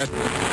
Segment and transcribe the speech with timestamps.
[0.00, 0.34] je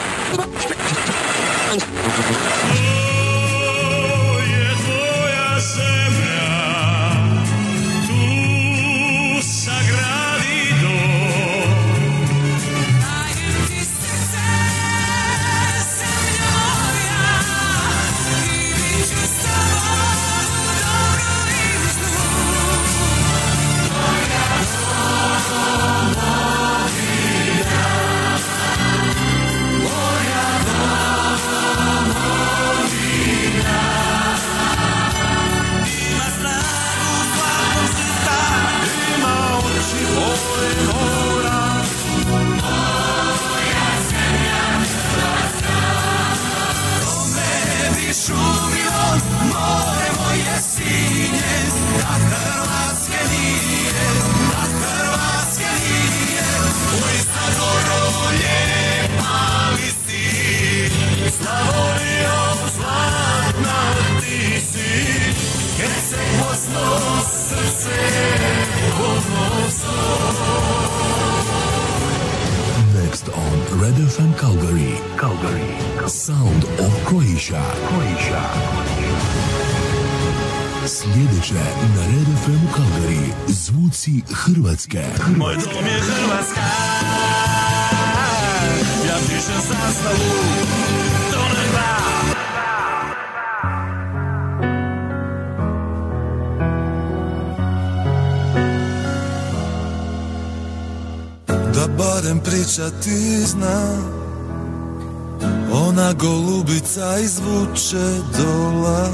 [106.96, 109.10] golubica izvuče dola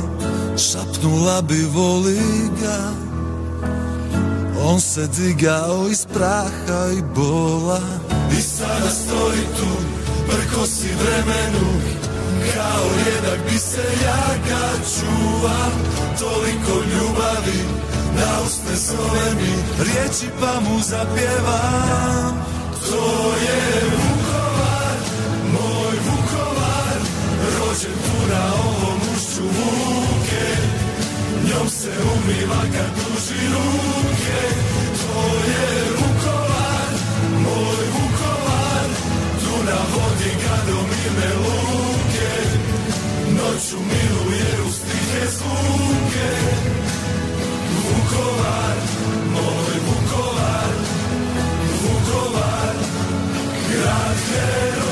[0.57, 2.19] Šapnula bi voli
[2.61, 2.91] ga.
[4.63, 7.81] On se digao iz praha i bola.
[8.37, 9.71] I sada stoji tu,
[10.27, 11.81] prkosi vremenu
[12.53, 15.71] Kao jednak bi se ja ga čuvam.
[16.19, 17.63] Toliko ljubavi
[18.15, 22.45] na usne zove mi Riječi pa mu zapjevam.
[22.89, 24.06] To je
[32.27, 34.41] se umiva kad duži ruke
[35.01, 36.91] To je Vukovar,
[37.31, 38.89] moj Vukovar
[39.65, 42.33] na vodi ga do mirne luke
[43.29, 46.29] Noću miluje u stihe zvuke
[47.87, 48.77] Vukovar,
[49.33, 50.73] moj Vukovar
[51.81, 52.75] Vukovar,
[53.71, 54.86] grad heroja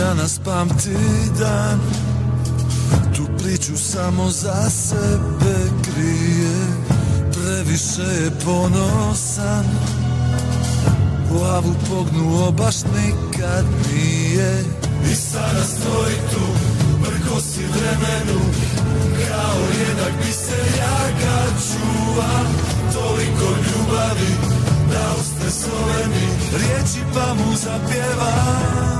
[0.00, 0.96] danas pamti
[1.38, 1.80] dan.
[3.16, 6.56] Tu priču samo za sebe krije.
[7.32, 9.64] Previše je ponosan.
[11.30, 14.64] Glavu pognuo baš nikad nije.
[15.12, 16.46] I sada stoji tu,
[17.04, 18.40] prkosi vremenu.
[19.28, 22.40] Kao jednak bi se ja ga čuva.
[22.92, 24.32] Toliko ljubavi
[24.92, 26.58] da uste zove mi.
[26.58, 28.99] Riječi pa mu zapjevam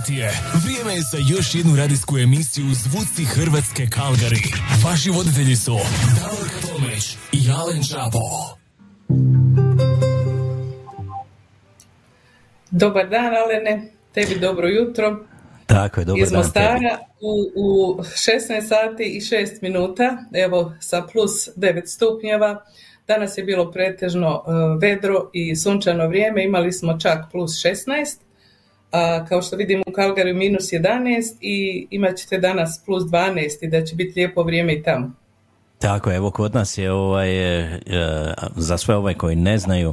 [0.00, 0.32] sati je.
[0.64, 4.42] Vrijeme je za još jednu radijsku emisiju Zvuci Hrvatske Kalgari.
[4.84, 5.78] Vaši voditelji su
[6.20, 8.18] Davor Tomić i Alen Čapo.
[12.70, 13.92] Dobar dan, Alene.
[14.12, 15.24] Tebi dobro jutro.
[15.66, 21.02] Tako je, dobar Iz dan Mostara u, u 16 sati i 6 minuta, evo sa
[21.12, 22.64] plus 9 stupnjeva.
[23.06, 28.29] Danas je bilo pretežno uh, vedro i sunčano vrijeme, imali smo čak plus 16.
[28.92, 33.68] A, kao što vidimo u Kalgariju minus 11 i imat ćete danas plus 12 i
[33.68, 35.12] da će biti lijepo vrijeme i tamo.
[35.78, 37.80] Tako evo kod nas je ovaj, e, e,
[38.56, 39.92] za sve ove koji ne znaju,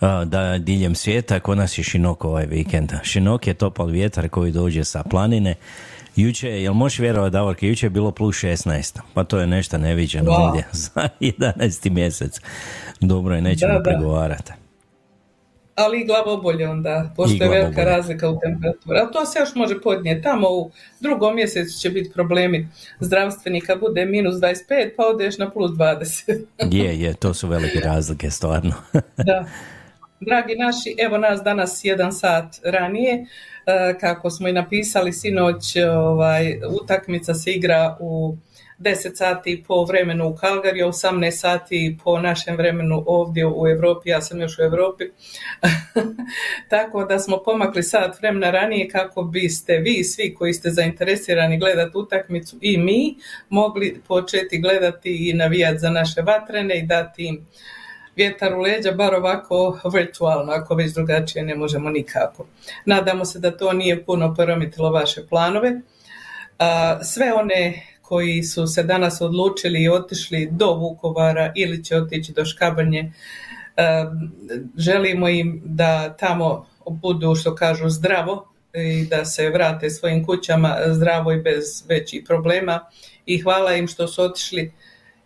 [0.00, 2.92] a, da diljem svijeta, kod nas je šinok ovaj vikend.
[3.02, 5.54] Šinok je topal vjetar koji dođe sa planine.
[6.16, 10.30] Juče, jel možeš vjerovati Davorke, juče je bilo plus 16, pa to je nešto neviđeno
[10.30, 10.48] Wow.
[10.48, 11.90] ovdje za 11.
[11.90, 12.40] mjesec.
[13.00, 13.82] Dobro je, nećemo Da, da.
[13.90, 14.52] pregovarati.
[15.76, 18.98] Ali i glavobolje onda, postoje velika razlika u temperaturi.
[18.98, 20.22] Ali to se još može podnijeti.
[20.22, 20.70] Tamo u
[21.00, 22.68] drugom mjesecu će biti problemi
[23.00, 26.44] zdravstvenika, bude minus 25 pa odeš na plus 20.
[26.76, 28.74] Je, je, to su velike razlike, stvarno.
[29.26, 29.44] da.
[30.20, 33.26] Dragi naši, evo nas danas jedan sat ranije,
[33.66, 38.36] e, kako smo i napisali sinoć, ovaj, utakmica se igra u
[38.78, 44.20] 10 sati po vremenu u Kalgariju, 18 sati po našem vremenu ovdje u Europi, ja
[44.20, 45.04] sam još u Europi.
[46.70, 51.98] Tako da smo pomakli sat vremena ranije kako biste vi svi koji ste zainteresirani gledati
[51.98, 53.16] utakmicu i mi
[53.48, 57.46] mogli početi gledati i navijati za naše vatrene i dati im
[58.16, 62.46] vjetar u leđa, bar ovako virtualno, ako već drugačije ne možemo nikako.
[62.84, 65.80] Nadamo se da to nije puno poremetilo vaše planove.
[67.02, 72.44] Sve one koji su se danas odlučili i otišli do Vukovara ili će otići do
[72.44, 73.12] Škabrnje,
[73.76, 74.12] a,
[74.76, 81.32] želimo im da tamo budu, što kažu, zdravo i da se vrate svojim kućama zdravo
[81.32, 82.80] i bez većih problema
[83.26, 84.72] i hvala im što su otišli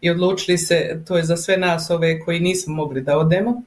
[0.01, 3.63] i odlučili se, to je za sve nas ove koji nismo mogli da odemo.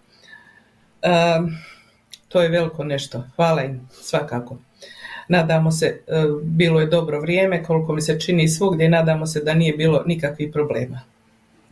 [2.27, 3.23] To je veliko nešto.
[3.35, 4.57] Hvala im svakako.
[5.27, 9.53] Nadamo se, e, bilo je dobro vrijeme, koliko mi se čini svugdje, nadamo se da
[9.53, 10.99] nije bilo nikakvih problema.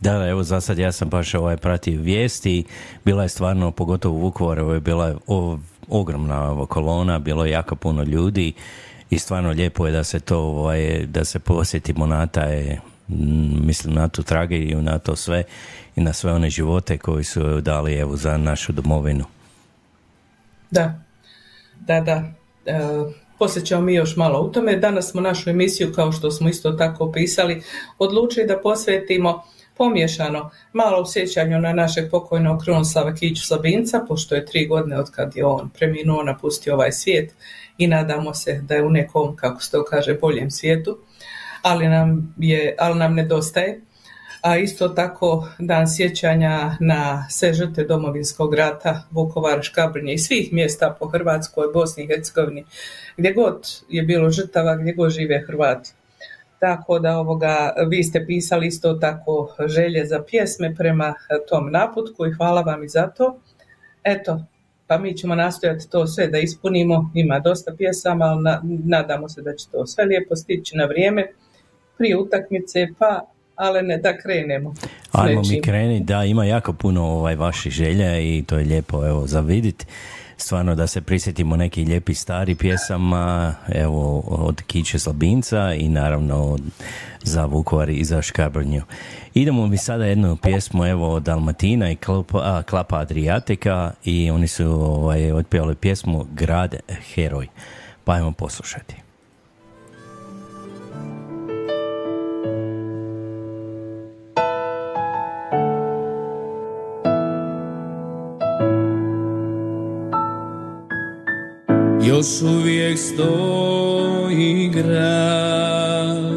[0.00, 2.64] Da, da, evo za sad ja sam baš ovaj pratio vijesti,
[3.04, 5.58] bila je stvarno, pogotovo u Vukovaru, je bila o-
[5.88, 8.52] ogromna kolona, bilo je jako puno ljudi
[9.10, 12.76] i stvarno lijepo je da se to, ovaj, da se posjetimo na taj,
[13.08, 15.42] mm, mislim na tu tragediju, na to sve
[15.96, 19.24] i na sve one živote koji su dali evo za našu domovinu.
[20.70, 20.94] Da,
[21.80, 22.22] da, da.
[22.66, 22.78] E,
[23.42, 24.76] poslije ćemo mi još malo u tome.
[24.76, 27.62] Danas smo našu emisiju, kao što smo isto tako pisali,
[27.98, 29.42] odlučili da posvetimo
[29.76, 35.10] pomješano malo u sjećanju na našeg pokojnog Krunoslava Kiću Slabinca, pošto je tri godine od
[35.10, 37.34] kad je on preminuo, napustio ovaj svijet
[37.78, 40.98] i nadamo se da je u nekom, kako se to kaže, boljem svijetu,
[41.62, 43.80] ali nam, je, ali nam nedostaje
[44.42, 50.96] a isto tako dan sjećanja na sve žrtve domovinskog rata, Vukovar, Škabrnje i svih mjesta
[51.00, 52.64] po Hrvatskoj, Bosni i Hercegovini,
[53.16, 55.90] gdje god je bilo žrtava, gdje god žive Hrvati.
[56.58, 61.14] Tako da ovoga, vi ste pisali isto tako želje za pjesme prema
[61.48, 63.40] tom naputku i hvala vam i za to.
[64.04, 64.44] Eto,
[64.86, 69.42] pa mi ćemo nastojati to sve da ispunimo, ima dosta pjesama, ali na- nadamo se
[69.42, 71.32] da će to sve lijepo stići na vrijeme
[71.98, 74.74] prije utakmice, pa ali ne da krenemo.
[75.12, 79.26] Ajmo mi krenuti, da, ima jako puno ovaj vaših želja i to je lijepo evo
[79.26, 79.86] za vidit.
[80.36, 86.60] Stvarno da se prisjetimo nekih lijepih stari pjesama, evo od Kiće Slabinca i naravno od,
[87.22, 88.82] za Vukovar i za Škabrnju.
[89.34, 94.66] Idemo mi sada jednu pjesmu evo od Dalmatina i Klapa, Klapa Adriatika i oni su
[94.66, 96.76] ovaj, otpjevali pjesmu Grad
[97.14, 97.46] heroj.
[98.04, 99.11] Pa ajmo poslušati.
[112.04, 116.32] Još uvijek stoji grad.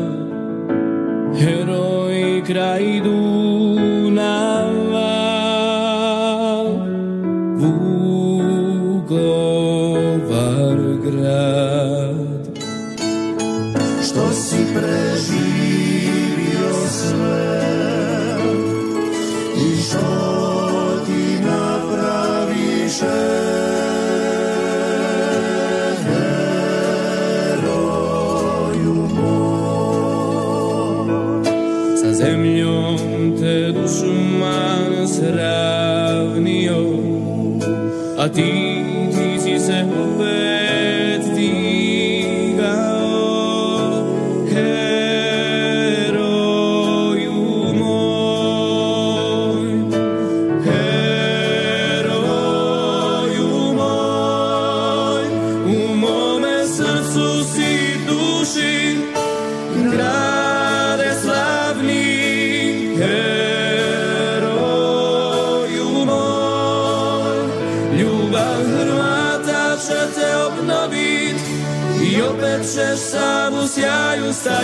[1.39, 3.44] Heroj kraj Dunava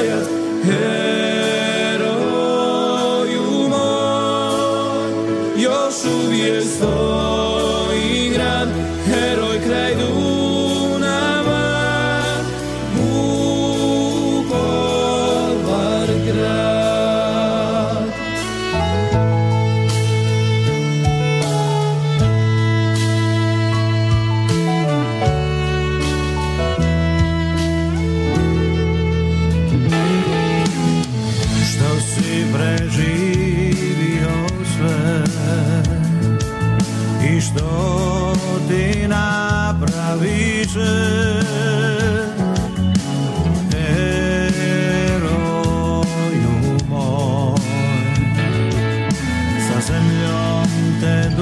[0.02, 1.21] highest.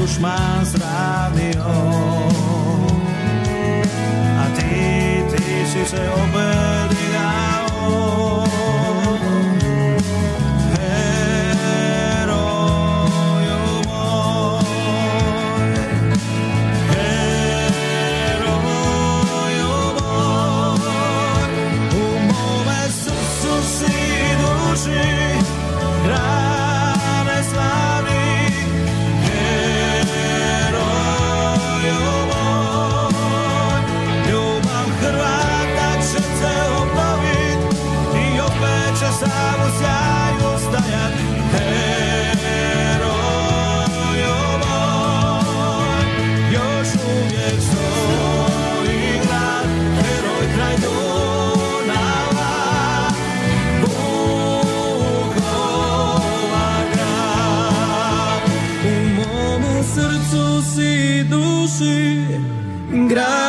[0.09, 1.65] Te dušman sravnio
[4.39, 6.58] A ti, ti si se opet
[63.09, 63.48] gran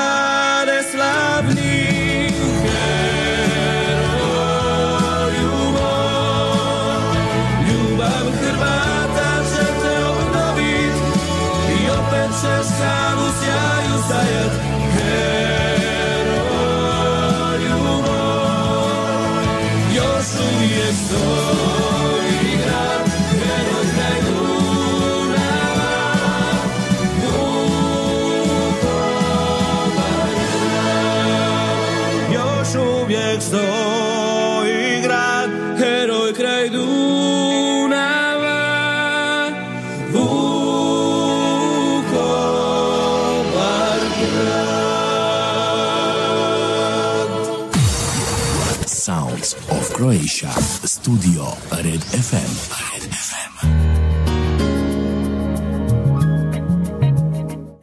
[51.00, 52.52] Studio Red FM.
[52.92, 53.66] Red FM.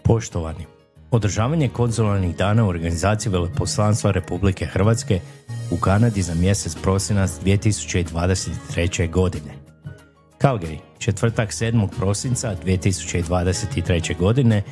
[0.03, 0.65] Poštovani,
[1.11, 5.19] održavanje konzularnih dana u organizaciji Veleposlanstva Republike Hrvatske
[5.71, 9.11] u Kanadi za mjesec prosinac 2023.
[9.11, 9.53] godine.
[10.41, 11.87] Calgary, četvrtak 7.
[11.97, 14.17] prosinca 2023.
[14.17, 14.63] godine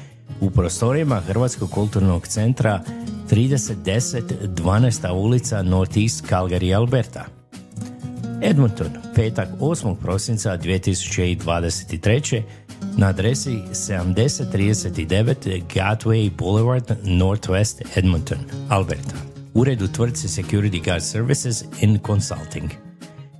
[0.41, 2.81] u prostorijama Hrvatskog kulturnog centra
[3.29, 5.11] 3010 12.
[5.11, 7.25] ulica Northeast Calgary, Alberta.
[8.41, 9.95] Edmonton, petak 8.
[10.01, 12.43] prosinca 2023.
[12.97, 18.37] na adresi 7039 Gateway Boulevard, Northwest Edmonton,
[18.69, 19.15] Alberta.
[19.53, 22.71] Ured u tvrtci Security Guard Services in Consulting.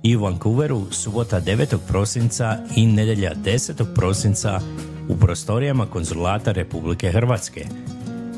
[0.02, 1.66] I u Vancouveru subota 9.
[1.88, 3.94] prosinca i nedjelja 10.
[3.94, 4.60] prosinca
[5.08, 7.66] u prostorijama konzulata Republike Hrvatske.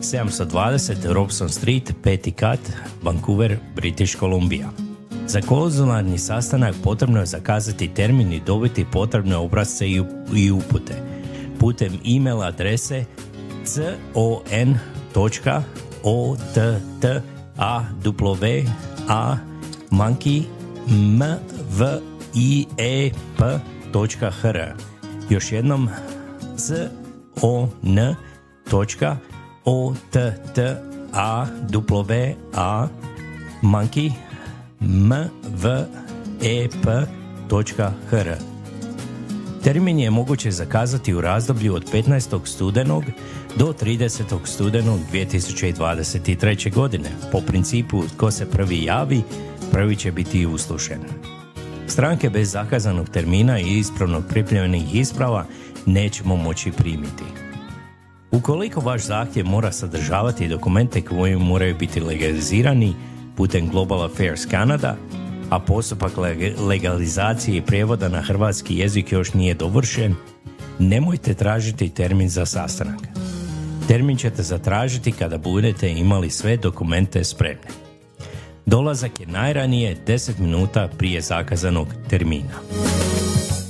[0.01, 2.61] 720 Robson Street, peti kat,
[3.03, 4.88] Vancouver, British Columbia.
[5.29, 9.89] Za konzularni sastanak potrebno je zakazati termin i dobiti potrebne obrazce
[10.35, 11.03] i, upute.
[11.59, 13.05] Putem e-mail adrese
[14.15, 15.63] con.ottawa
[22.35, 23.39] mviep.hr
[25.31, 25.89] Još jednom
[27.41, 29.17] con.ottawa
[34.81, 35.89] mvep.hr
[39.65, 42.47] Termin je moguće zakazati u razdoblju od 15.
[42.47, 43.05] studenog
[43.57, 44.47] do 30.
[44.47, 46.75] studenog 2023.
[46.75, 47.09] godine.
[47.33, 49.23] Po principu tko se prvi javi,
[49.73, 51.01] prvi će biti uslušen.
[51.87, 55.47] Stranke bez zakazanog termina i ispravno pripremljenih isprava
[55.87, 57.25] nećemo moći primiti.
[58.31, 62.95] Ukoliko vaš zahtjev mora sadržavati dokumente koji moraju biti legalizirani
[63.39, 64.97] putem Global Affairs Canada,
[65.51, 70.15] a postupak leg- legalizacije i prijevoda na hrvatski jezik još nije dovršen,
[70.79, 73.01] nemojte tražiti termin za sastanak.
[73.89, 77.69] Termin ćete zatražiti kada budete imali sve dokumente spremne.
[78.67, 82.55] Dolazak je najranije 10 minuta prije zakazanog termina.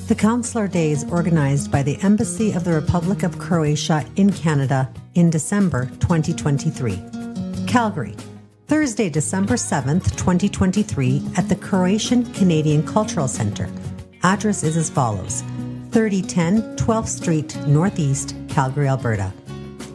[0.07, 4.87] The Counselor Day is organized by the Embassy of the Republic of Croatia in Canada
[5.15, 6.93] in December 2023.
[7.73, 8.13] Calgary,
[8.69, 13.67] Thursday, December 7th, 2023, at the Croatian Canadian Cultural Center.
[14.23, 15.41] Address is as follows
[15.91, 19.33] 3010 12th Street, Northeast, Calgary, Alberta.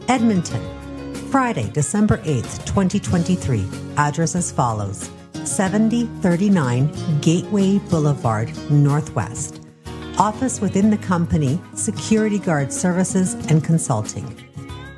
[0.08, 0.60] Edmonton,
[1.30, 3.64] Friday, December 8th, 2023.
[3.96, 5.08] Address as follows
[5.44, 9.60] 7039 Gateway Boulevard, Northwest.
[10.18, 14.43] Office within the company, security guard services and consulting.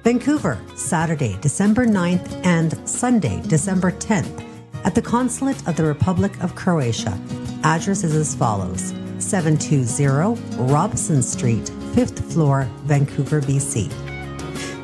[0.06, 4.40] Vancouver, Saturday, December 9th and Sunday, December 10th
[4.84, 7.18] at the Consulate of the Republic of Croatia.
[7.64, 10.40] Address is as follows 720
[10.72, 11.64] Robson Street,
[11.96, 13.90] 5th floor, Vancouver, BC.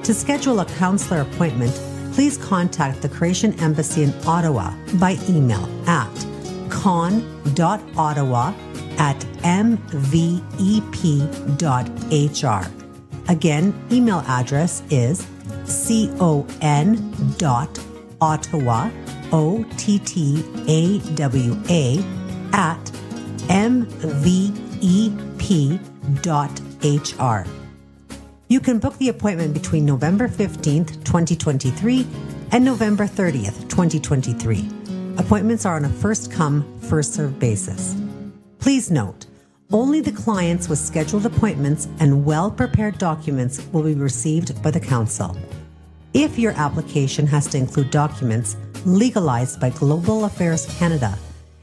[0.03, 1.73] To schedule a counselor appointment,
[2.15, 6.13] please contact the Croatian Embassy in Ottawa by email at
[6.69, 8.53] con.ottawa
[8.99, 10.43] at mvep.hr.
[13.29, 15.27] Again, email address is
[16.19, 17.79] con dot
[18.21, 18.91] ottawa
[19.33, 22.05] o t t a w a
[22.53, 22.93] at
[23.49, 23.87] mvep.hr.
[28.49, 32.07] You can book the appointment between November 15th, 2023
[32.53, 34.69] and November 30th, 2023.
[35.17, 37.97] Appointments are on a first come, first served basis.
[38.59, 39.27] Please note,
[39.73, 44.81] only the clients with scheduled appointments and well prepared documents will be received by the
[44.81, 45.37] Council.
[46.13, 51.19] If your application has to include documents legalized by Global Affairs Canada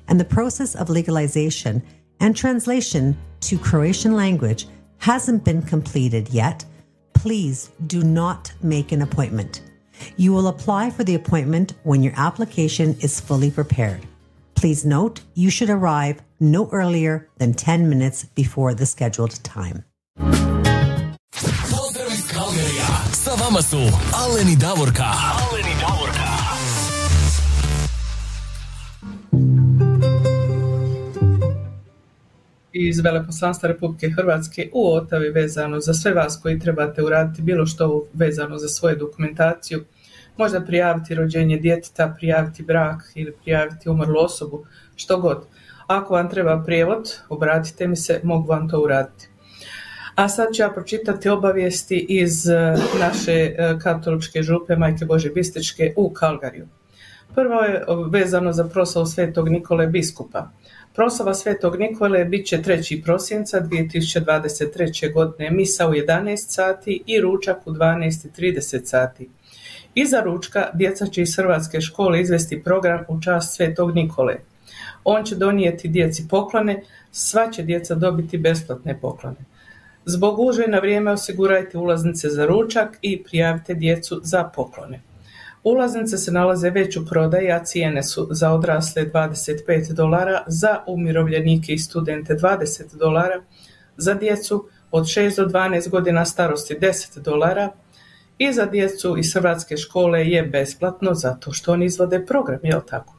[0.07, 1.83] and the process of legalization
[2.19, 4.67] and translation to Croatian language
[4.97, 6.65] hasn't been completed yet,
[7.13, 9.61] please do not make an appointment.
[10.17, 14.05] You will apply for the appointment when your application is fully prepared.
[14.55, 19.83] Please note you should arrive no earlier than 10 minutes before the scheduled time.
[21.71, 22.87] Pozdrav iz Kalgarija!
[23.13, 23.77] Sa vama su
[24.13, 25.03] Aleni Davorka.
[25.03, 26.29] Aleni Davorka.
[32.87, 38.05] iz Veleposlanstva Republike Hrvatske u Otavi vezano za sve vas koji trebate uraditi bilo što
[38.13, 39.83] vezano za svoju dokumentaciju,
[40.37, 45.45] možda prijaviti rođenje djeteta, prijaviti brak ili prijaviti umrlu osobu, što god.
[45.89, 49.27] Ako vam treba prijevod, obratite mi se, mogu vam to uraditi.
[50.15, 55.93] A sad ću ja pročitati obavijesti iz e, naše e, katoličke župe Majke Bože Bističke
[55.97, 56.67] u Kalgariju.
[57.35, 60.49] Prvo je vezano za proslavu Svetog Nikole biskupa.
[60.95, 63.03] Proslava Svetog Nikole bit će 3.
[63.03, 65.13] prosinca 2023.
[65.13, 69.29] godine misa u 11 sati i ručak u 12.30 sati.
[69.95, 74.35] Iza ručka djeca će iz Hrvatske škole izvesti program u čast Svetog Nikole.
[75.03, 79.45] On će donijeti djeci poklone, sva će djeca dobiti besplatne poklone.
[80.05, 85.01] Zbog uže na vrijeme osigurajte ulaznice za ručak i prijavite djecu za poklone.
[85.63, 91.73] Ulaznice se nalaze već u prodaji, a cijene su za odrasle 25 dolara, za umirovljenike
[91.73, 93.41] i studente 20 dolara,
[93.97, 97.71] za djecu od 6 do 12 godina starosti 10 dolara
[98.37, 103.15] i za djecu iz hrvatske škole je besplatno zato što oni izvode program, jel tako?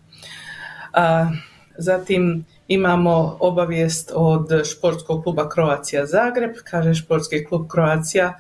[1.81, 8.39] Zatim imamo obavijest od športskog kluba Croacija Zagreb, kaže športski klub Croacija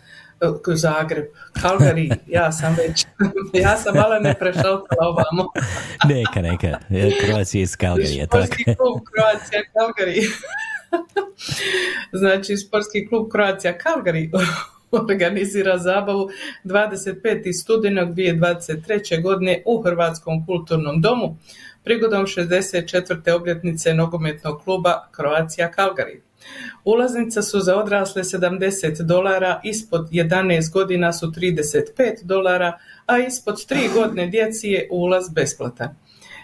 [0.66, 1.24] Zagreb,
[1.54, 3.06] Calgary, ja sam već,
[3.64, 5.48] ja sam malo ne prešaltala ovamo.
[6.14, 6.78] neka, neka,
[7.26, 8.26] Croacija iz Calgary.
[8.26, 10.30] Športski klub Croacija Calgary.
[12.12, 14.30] znači, športski klub Croacija Calgary
[14.90, 16.30] organizira zabavu
[16.64, 17.62] 25.
[17.62, 19.22] studenog 2023.
[19.22, 21.36] godine u Hrvatskom kulturnom domu
[21.84, 23.30] prigodom 64.
[23.30, 26.20] obljetnice nogometnog kluba Croacija Calgary.
[26.84, 33.94] Ulaznice su za odrasle 70 dolara, ispod 11 godina su 35 dolara, a ispod 3
[33.94, 35.88] godine djeci je ulaz besplatan.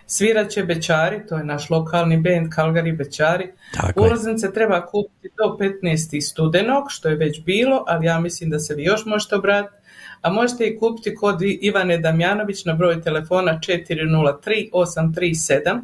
[0.07, 3.53] Svirat će Bećari, to je naš lokalni band Calgary Bećari.
[3.97, 6.31] Ulaznice treba kupiti do 15.
[6.31, 9.76] studenog, što je već bilo, ali ja mislim da se vi još možete obratiti.
[10.23, 15.83] A možete i kupiti kod Ivane Damjanović na broj telefona 403 837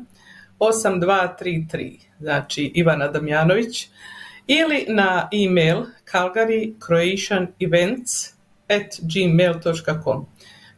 [0.58, 1.98] 8233.
[2.20, 3.88] Znači Ivana Damjanović.
[4.46, 8.32] Ili na e-mail Calgary Croatian Events
[8.68, 10.26] at gmail.com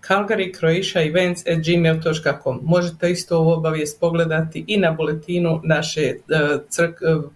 [0.09, 6.17] Calgary Croatia Events at gmail.com Možete isto ovu obavijest pogledati i na buletinu naše e,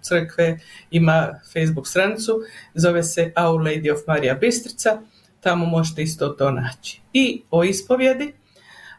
[0.02, 0.58] crkve,
[0.90, 2.32] ima Facebook stranicu,
[2.74, 4.98] zove se Our Lady of Maria Bistrica,
[5.40, 7.00] tamo možete isto to naći.
[7.12, 8.32] I o ispovjedi,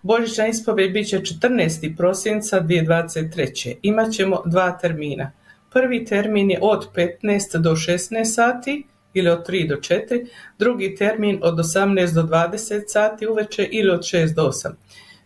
[0.02, 1.98] Božićna ispovjed bit će 14.
[1.98, 3.76] prosinca 2023.
[3.82, 5.32] Imaćemo dva termina.
[5.72, 10.28] Prvi termin je od 15 do 16 sati ili od 3 do 4,
[10.60, 14.72] drugi termin od 18 do 20 sati uveče ili od 6 do 8.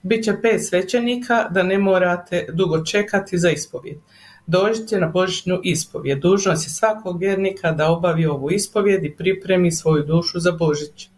[0.02, 3.98] Biće pet svećenika da ne morate dugo čekati za ispovjed.
[4.48, 6.20] Dođite na božićnu ispovjed.
[6.20, 11.10] Dužnost je svakog vjernika da obavi ovu ispovjed i pripremi svoju dušu za Božić.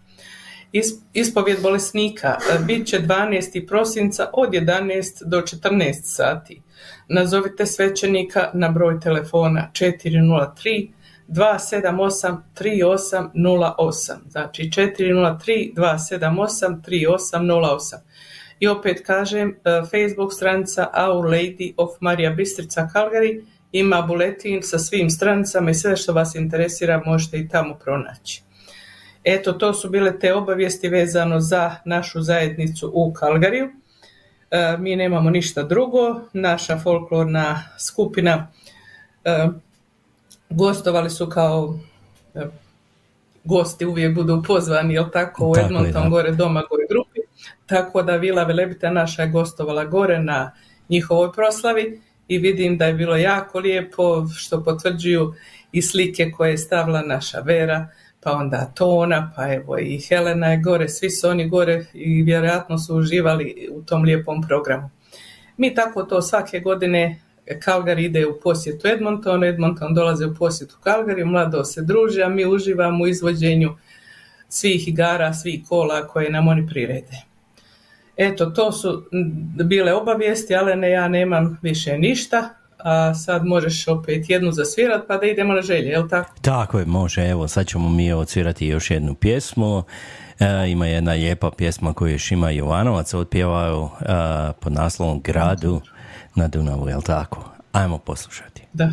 [1.13, 3.67] Ispovjed bolesnika e, bit će 12.
[3.67, 6.61] prosinca od 11 do 14 sati.
[7.09, 10.89] Nazovite svećenika na broj telefona 403
[11.27, 14.13] 278 3808.
[14.29, 17.95] Znači 403 278 3808.
[18.59, 24.79] I opet kažem, e, Facebook stranica Our Lady of Maria Bistrica Calgary ima buletin sa
[24.79, 28.41] svim stranicama i sve što vas interesira možete i tamo pronaći.
[29.23, 33.69] Eto, to su bile te obavijesti vezano za našu zajednicu u Kalgariju.
[34.51, 36.21] E, mi nemamo ništa drugo.
[36.33, 38.47] Naša folklorna skupina
[39.23, 39.47] e,
[40.49, 41.79] gostovali su kao
[43.45, 47.04] gosti uvijek budu pozvani, jel tako, u Edmonton gore doma gore grupi.
[47.65, 50.51] Tako da Vila Velebita naša je gostovala gore na
[50.89, 55.33] njihovoj proslavi i vidim da je bilo jako lijepo što potvrđuju
[55.71, 57.87] i slike koje je stavila naša Vera,
[58.23, 62.77] pa onda Tona, pa evo i Helena je gore, svi su oni gore i vjerojatno
[62.77, 64.89] su uživali u tom lijepom programu.
[65.57, 71.25] Mi tako to svake godine Calgary ide u posjetu Edmontonu, Edmonton dolaze u posjetu Calgary,
[71.25, 73.75] mlado se druže, a mi uživamo u izvođenju
[74.49, 77.34] svih igara, svih kola koje nam oni prirede.
[78.17, 79.03] Eto, to su
[79.65, 85.17] bile obavijesti, ali ne, ja nemam više ništa, a sad možeš opet jednu zasvirat pa
[85.17, 86.33] da idemo na želje, jel tako?
[86.41, 89.83] Tako je, može, evo sad ćemo mi odsvirati još jednu pjesmu.
[90.39, 94.05] E, ima jedna lijepa pjesma koju je Šima Jovanovac otpjevao e,
[94.59, 95.81] pod naslovom Gradu
[96.35, 97.51] na Dunavu, jel tako?
[97.71, 98.61] Ajmo poslušati.
[98.73, 98.89] Da.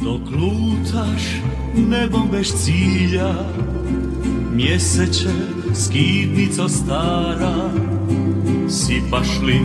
[0.00, 1.22] Dok lutaš
[1.76, 3.34] nebom bez cilja
[4.60, 5.28] Mjeseće
[5.74, 7.70] skidnico stara
[8.68, 9.60] Sipaš li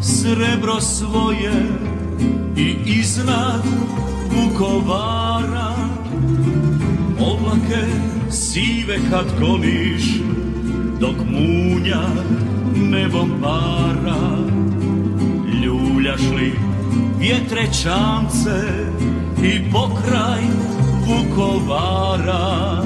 [0.00, 1.52] srebro svoje
[2.56, 3.62] I iznad
[4.30, 5.74] Vukovara?
[7.20, 7.86] Oblake
[8.30, 10.02] sive kad goliš
[11.00, 12.02] Dok munja
[12.76, 14.38] nebom para.
[15.64, 16.52] Ljuljaš li
[17.18, 18.84] vjetrečance
[19.42, 20.42] I pokraj
[21.06, 22.84] Vukovara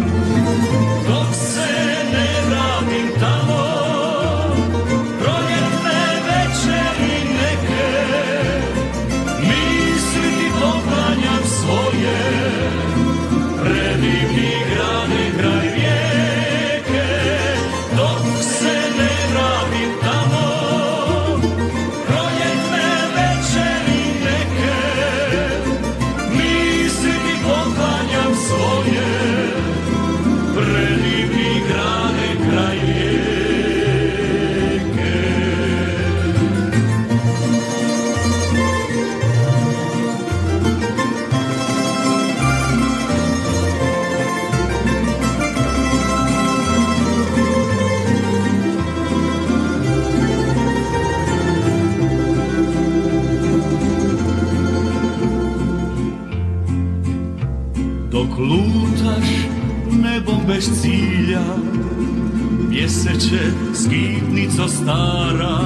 [62.88, 65.58] Mjeseće skitnico stara.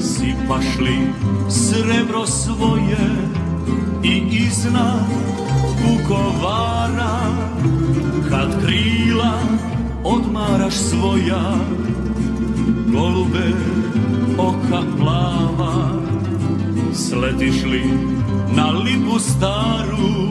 [0.00, 0.98] Sipaš li
[1.50, 2.98] srebro svoje
[4.02, 5.04] I iznad
[5.82, 7.20] Vukovara
[8.30, 9.38] Kad krila
[10.04, 11.54] odmaraš svoja
[12.86, 13.52] Golube
[14.38, 16.02] oka plava.
[16.94, 17.84] Sletiš li
[18.56, 20.28] na lipu staru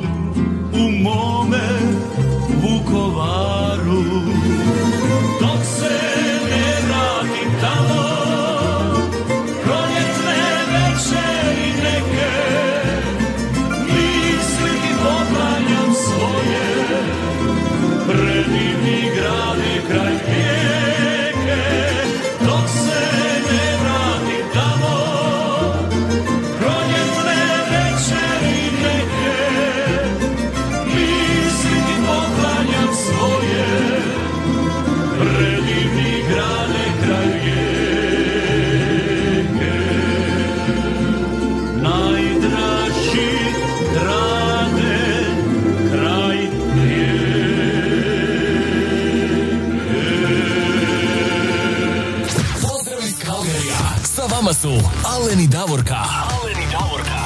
[54.64, 54.70] su
[55.06, 55.96] Aleni Davorka.
[56.34, 57.20] Aleni Davorka.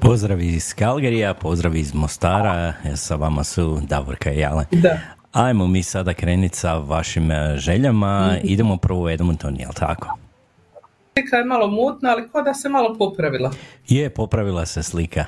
[0.00, 4.64] Pozdrav iz Kalgerija, pozdrav iz Mostara, sa vama su Davorka i Alen.
[4.72, 4.98] Da.
[5.32, 8.40] Ajmo mi sada krenuti sa vašim e, željama, Mhm.
[8.42, 10.18] idemo prvo u Edmonton, jel tako?
[11.14, 13.50] Slika je malo mutna, ali ko da se malo popravila.
[13.88, 15.24] Je, popravila se slika.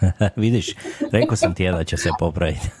[0.36, 0.74] Vidiš,
[1.12, 2.68] rekao sam ti ja da će se popraviti.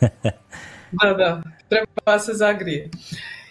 [1.02, 2.90] Da, da, treba se zagrije.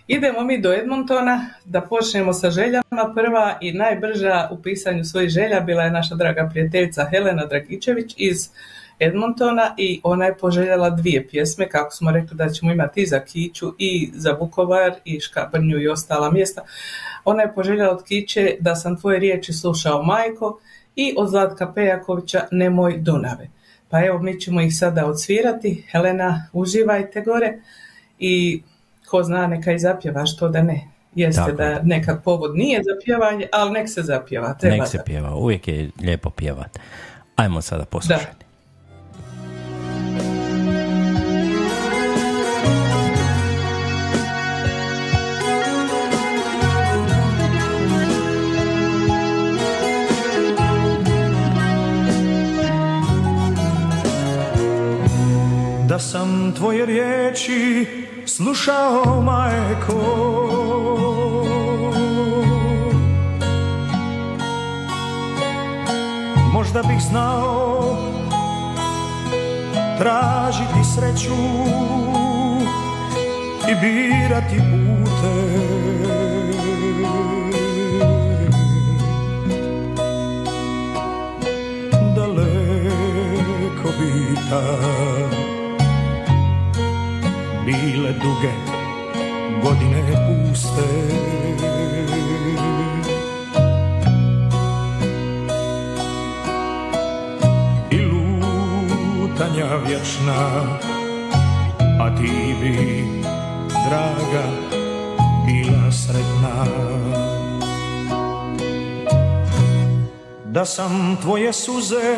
[0.08, 3.13] Idemo mi do Edmontona da počnemo sa željama.
[3.16, 8.50] Prva i najbrža u pisanju svojih želja bila je naša draga prijateljica Helena Dragičević iz
[9.00, 13.20] Edmontona i ona je poželjela dvije pjesme, kako smo rekli da ćemo imati i za
[13.20, 16.62] Kiću i za Vukovar i Škabrnju i ostala mjesta.
[17.26, 20.60] Ona je poželjela od Kiće da sam tvoje riječi slušao majko
[20.96, 23.50] i od Zlatka Pejakovića Nemoj Dunave.
[23.89, 25.86] Pa evo mi ćemo ih sada odsvirati.
[25.92, 27.60] Helena, uživajte gore
[28.20, 28.62] i
[29.13, 30.88] ko zna neka i zapjeva, što da ne.
[31.15, 31.80] Jeste Tako da je.
[31.84, 34.54] nekad povod nije za pjevanje, ali nek se zapjeva.
[34.54, 35.04] Treba Nek se da.
[35.04, 36.80] pjeva, uvijek je lijepo pjevat.
[37.36, 38.45] Ajmo sada poslušati.
[55.88, 57.86] Da sam tvoje riječi
[58.26, 59.94] slušao majko.
[66.54, 67.98] Možda bih znao
[69.98, 71.34] tražiti sreću
[73.70, 75.54] i birati pute.
[82.16, 84.36] Daleko bi
[87.65, 88.54] bile duge
[89.63, 90.88] godine puste.
[97.91, 100.49] I lutanja vječna
[101.99, 103.04] a ti bi
[103.89, 104.43] draga
[105.45, 106.65] bila sretna.
[110.45, 112.15] Da sam tvoje suze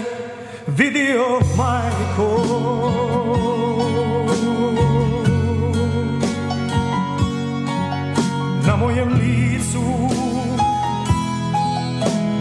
[0.68, 2.46] vidio majko
[8.96, 9.84] mojem licu.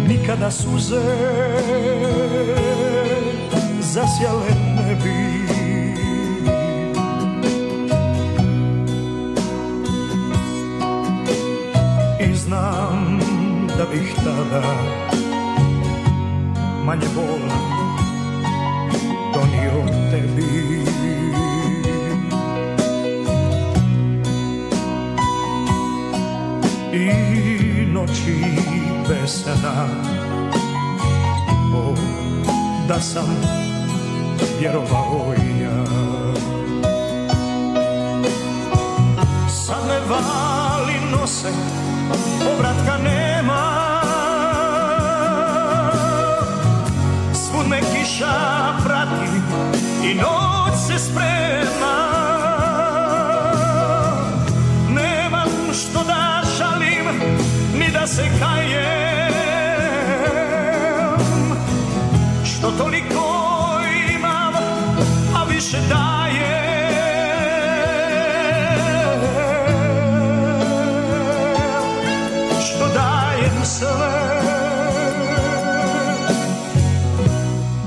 [0.08, 1.02] Nikada suze
[3.80, 5.34] zasjale ne bi.
[12.20, 13.18] I znam
[13.78, 14.62] da bih tada
[16.84, 17.58] manje bola
[19.34, 20.84] donio tebi
[28.06, 28.34] noći
[29.08, 29.44] bez
[31.74, 31.94] o,
[32.88, 33.36] da sam
[34.60, 35.84] vjerovao i ja.
[39.48, 41.48] Sad me vali nose
[42.44, 43.74] povratka nema.
[47.34, 48.34] Svud me kiša
[48.84, 49.30] prati
[50.04, 52.03] i noć se sprema
[58.14, 59.34] se kajem.
[62.44, 63.24] Što toliko
[64.14, 64.54] imam
[65.36, 66.34] a više dajem.
[72.66, 74.40] Što dajem sve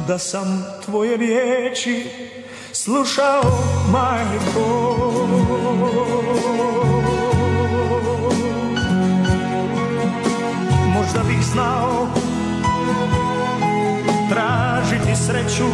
[0.07, 2.09] da sam tvoje riječi
[2.73, 3.41] slušao
[3.91, 4.97] majko
[15.27, 15.67] sreću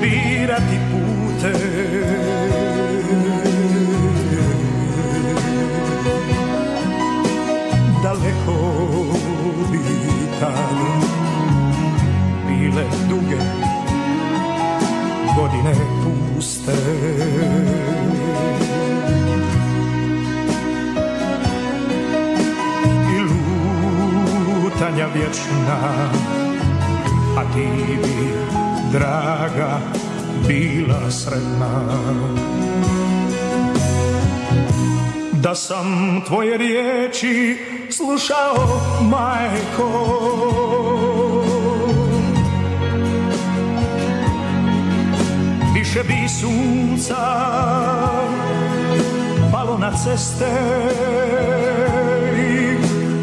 [0.00, 1.52] birati pute.
[8.02, 8.56] Daleko
[9.72, 9.78] bi
[10.40, 10.76] tad
[12.48, 13.36] bile duge
[15.36, 16.72] godine puste.
[23.10, 23.20] I
[25.14, 26.39] vječna
[27.40, 28.16] a ti bi
[28.92, 29.80] draga
[30.48, 31.70] bila sretna.
[35.32, 37.58] Da sam tvoje riječi
[37.90, 39.90] slušao majko.
[45.74, 47.16] Više bi sunca
[49.52, 50.50] palo na ceste
[52.38, 52.76] i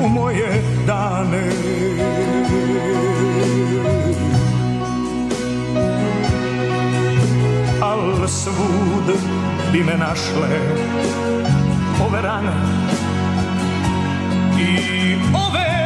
[0.05, 0.96] u moje dane
[8.57, 9.15] svud
[9.71, 10.59] bi me našle
[12.07, 12.51] ove rane
[14.59, 15.76] i ove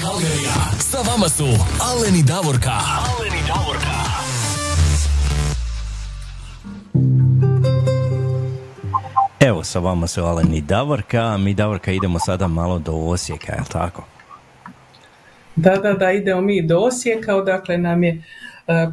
[0.00, 0.52] Kalgarija.
[0.78, 1.44] Sa vama su
[1.90, 2.70] Alen i Davorka.
[2.70, 3.96] Alen i Davorka.
[9.40, 13.64] Evo sa vama su Alen i Davorka, mi Davorka idemo sada malo do Osijeka, jel
[13.72, 14.02] tako?
[15.56, 18.22] Da, da, da, idemo mi do Osijeka, odakle nam je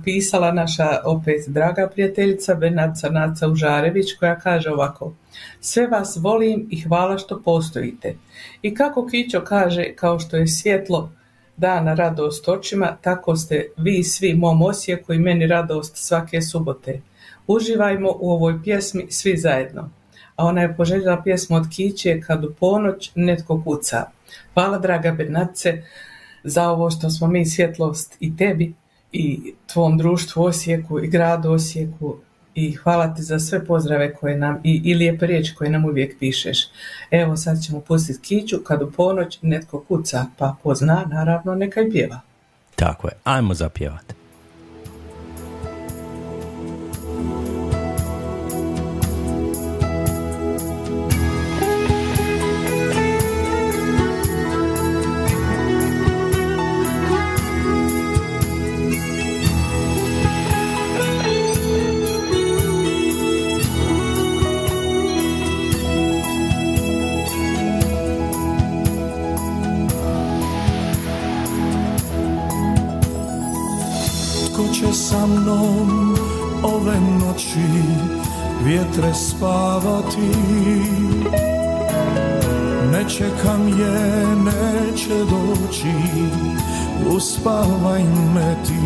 [0.03, 5.13] pisala naša opet draga prijateljica Benaca Naca Užarević koja kaže ovako
[5.61, 8.15] Sve vas volim i hvala što postojite.
[8.61, 11.11] I kako Kićo kaže, kao što je svjetlo
[11.57, 17.01] dana radost očima, tako ste vi svi mom Osijeku i meni radost svake subote.
[17.47, 19.89] Uživajmo u ovoj pjesmi svi zajedno.
[20.36, 24.05] a ona je poželjela pjesmu od Kiće kad u ponoć netko kuca.
[24.53, 25.84] Hvala draga Bernatce
[26.43, 28.73] za ovo što smo mi svjetlost i tebi
[29.12, 32.16] i tvom društvu Osijeku i gradu Osijeku
[32.55, 36.20] i hvala ti za sve pozdrave koje nam i, i lijepe riječi koje nam uvijek
[36.20, 36.58] pišeš.
[37.12, 41.82] Evo sad ćemo pustiti Kiću kad u ponoć netko kuca, pa ko zna naravno neka
[41.82, 42.20] i pjeva.
[42.76, 44.14] Tako je, ajmo zapjevati.
[77.38, 77.60] Noći
[78.64, 80.32] vjetre spavati.
[82.92, 85.94] Ne čekam je, neće doći
[87.10, 88.04] Uspavaj
[88.36, 88.80] me ti.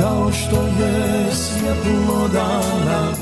[0.00, 3.12] Kao što je svjetlo dana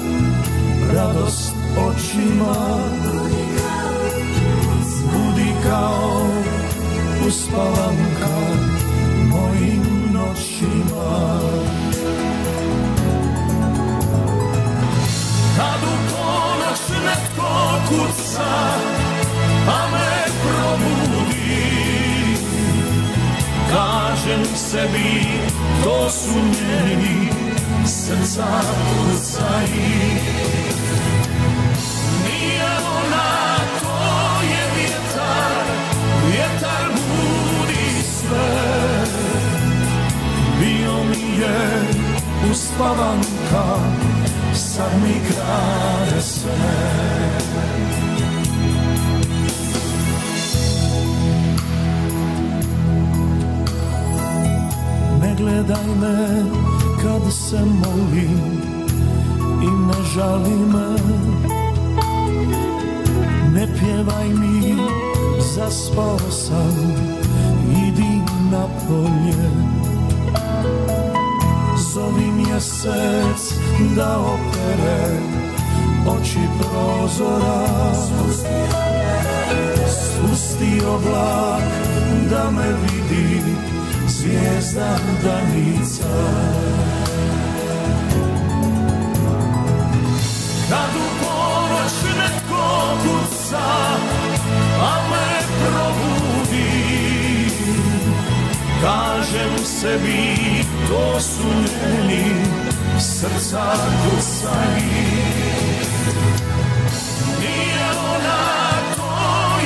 [0.95, 1.55] Radost
[1.89, 2.79] očima.
[5.13, 6.27] Budi kao
[7.27, 8.29] uspavanka
[9.31, 9.83] mojim
[10.13, 11.41] noćima
[15.59, 18.51] Kad u ponoć netko kuca,
[19.69, 21.39] a me probudi.
[23.73, 25.27] Kažem sebi,
[25.85, 27.29] to su njeni
[27.87, 28.47] srca
[28.89, 30.21] kucaji
[32.25, 35.65] Nije ona, to je vjetar,
[36.27, 38.49] vjetar budi sve.
[40.61, 41.89] Bio mi je
[42.51, 43.79] uspavanka,
[44.59, 46.53] sad mi krade sve.
[55.21, 56.45] Ne gledaj me
[57.03, 58.63] kad se molim
[59.63, 60.99] i ne žali me.
[63.53, 64.77] Ne pjevaj mi,
[65.55, 66.95] zaspao sam,
[67.87, 69.78] idi na polje.
[72.59, 73.55] Mjesec
[73.97, 75.21] da opere
[76.07, 77.95] oči prozora.
[79.87, 81.63] Spusti oblak
[82.31, 83.43] da me vidi
[84.09, 86.09] zvijezda danica.
[90.69, 93.67] Kad u ponoć netko kuca,
[98.83, 100.37] Kažem sebi,
[100.89, 102.25] to su njeni
[103.01, 103.73] srca
[104.03, 105.09] kucani.
[107.41, 109.11] Nije ona, to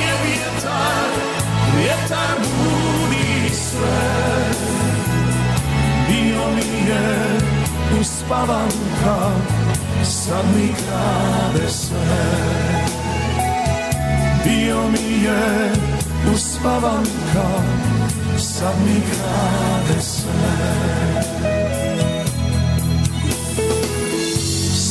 [0.00, 1.10] je vjetar,
[1.76, 4.22] vjetar budi sve.
[6.08, 7.38] Bio mi je
[8.00, 9.30] uspavanka,
[10.04, 12.42] sad mi krade sve.
[14.44, 15.72] Bio mi je
[16.34, 17.62] uspavanka,
[18.38, 20.32] sad mi krade sve.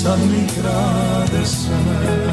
[0.01, 2.31] Sad mi krade sve.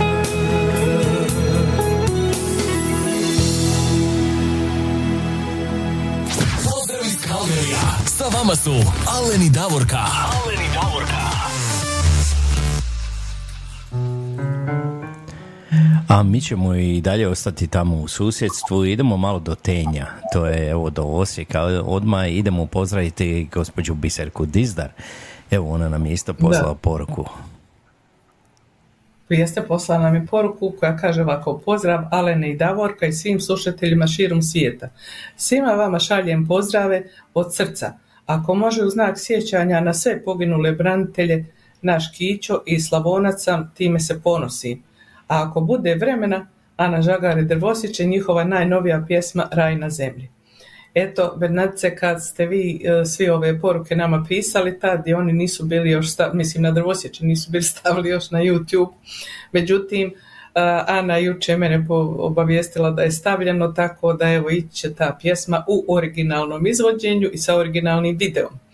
[6.64, 7.78] Pozdrav iz Kalgerija.
[8.06, 8.74] Sa vama su
[9.06, 9.98] Aleni Davorka.
[9.98, 10.57] Aleni
[16.08, 18.84] A mi ćemo i dalje ostati tamo u susjedstvu.
[18.84, 20.06] Idemo malo do Tenja.
[20.32, 21.62] To je evo do Osijeka.
[21.84, 24.88] Odmah idemo pozdraviti gospođu Biserku Dizdar.
[25.50, 26.78] Evo ona nam je isto poslala Da.
[26.78, 27.24] poruku.
[29.28, 34.06] Jeste poslala nam je poruku koja kaže ovako pozdrav Alene i Davorka i svim slušateljima
[34.06, 34.88] širom svijeta.
[35.36, 37.02] Svima vama šaljem pozdrave
[37.34, 37.92] od srca.
[38.26, 41.46] Ako može u znak sjećanja na sve poginule branitelje,
[41.82, 44.87] naš Kićo i Slavonac sam, time se ponosim.
[45.28, 50.28] A ako bude vremena, Ana Žagar i Drvosić je njihova najnovija pjesma Raj na zemlji.
[50.94, 55.64] Eto, Bernardice, kad ste vi e, svi ove poruke nama pisali, tad i oni nisu
[55.64, 58.92] bili još, sta- mislim na Drvosjeće nisu bili stavili još na YouTube.
[59.52, 60.14] Međutim, e,
[60.86, 61.86] Ana juče mene
[62.18, 67.38] obavijestila da je stavljeno tako da evo ići će ta pjesma u originalnom izvođenju i
[67.38, 68.67] sa originalnim videom.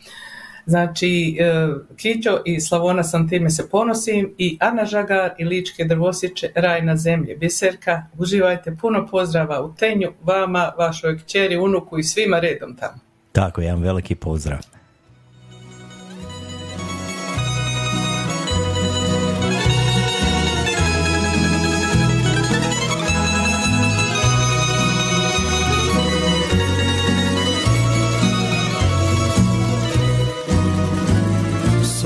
[0.67, 6.51] Znači, e, Kićo i Slavona sam time se ponosim i Ana Žagar i Ličke drvosiće
[6.55, 7.37] Raj na zemlji.
[7.37, 12.99] Biserka, uživajte puno pozdrava u Tenju, vama, vašoj kćeri, unuku i svima redom tamo.
[13.33, 14.59] Tako, jedan veliki pozdrav.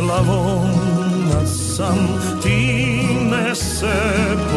[0.09, 0.65] glavą
[1.31, 1.99] nad sam,
[2.43, 4.48] ti me sebe.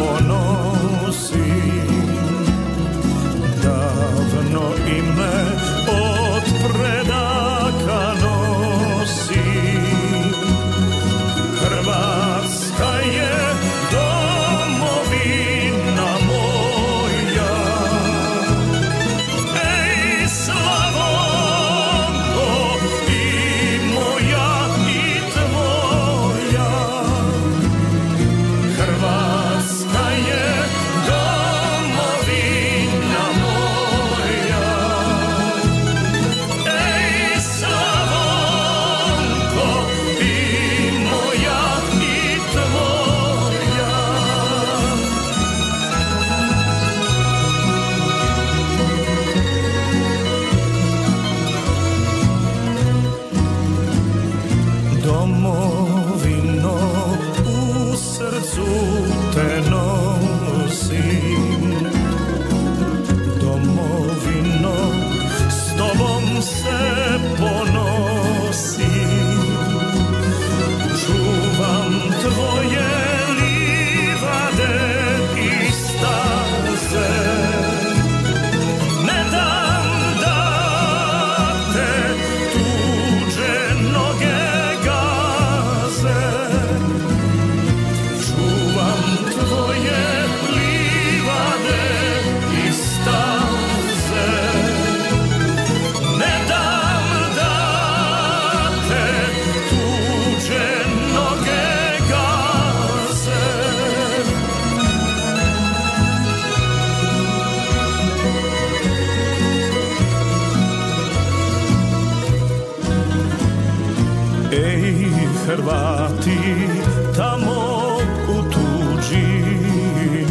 [114.52, 115.08] Ej
[115.46, 116.68] Hrvati,
[117.16, 117.96] tamo
[118.28, 120.26] u tuđini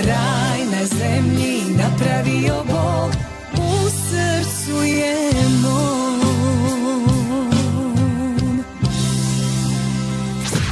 [0.07, 3.11] Raj na zemlji napravio Bog
[3.53, 5.15] u srcu je
[5.63, 6.21] mom.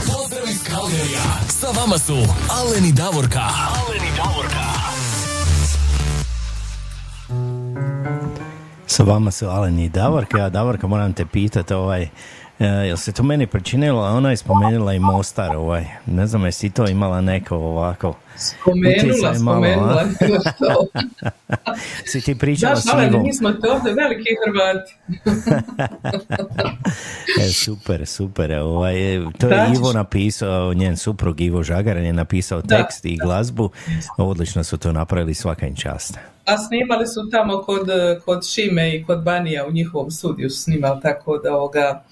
[0.08, 1.22] Pozdrav iz Kalgarija.
[1.48, 2.14] Sa vama su
[2.50, 3.40] Alen i Davorka.
[3.40, 4.66] Alen i Davorka.
[8.88, 10.38] Sa vama su Alen i Davorka.
[10.38, 12.10] A Davorka, moram te pitati, ovaj,
[12.60, 16.46] e, jel se to meni pričinilo, a ona je spomenula i Mostar, ovaj, ne znam,
[16.46, 20.06] jesi to imala neko ovako Spomenula, malo, spomenula.
[20.56, 20.86] što.
[22.06, 23.24] Si ti pričala Znaš, s Ivom?
[23.24, 24.96] mi smo to ovdje veliki Hrvati.
[27.42, 28.52] E, super, super.
[28.52, 33.06] Ovaj, e, to je Da, Ivo napisao, njen suprug Ivo Žagaran je napisao Da, tekst
[33.06, 33.70] i glazbu.
[34.18, 36.18] Odlično su to napravili, svaka im čast.
[36.46, 37.88] A snimali su tamo kod,
[38.26, 42.04] kod Šime i kod Banija u njihovom studiju snimali, tako da ovoga,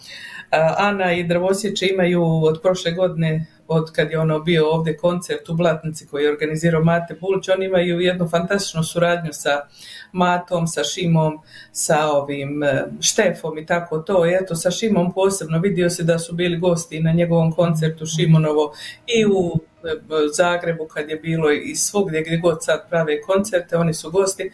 [0.78, 5.54] Ana i Drvosjeće imaju od prošle godine, od kad je ono bio ovdje koncert u
[5.54, 9.68] Blatnici koji je organizirao Mate Bulić, oni imaju jednu fantastičnu suradnju sa
[10.12, 11.40] Matom, sa Šimom,
[11.72, 14.26] sa ovim e, Štefom i tako to.
[14.26, 18.74] I eto, sa Šimom posebno vidio se da su bili gosti na njegovom koncertu Šimonovo
[19.08, 19.90] i u e,
[20.34, 24.52] Zagrebu kad je bilo i svugdje gdje god sad prave koncerte, oni su gosti.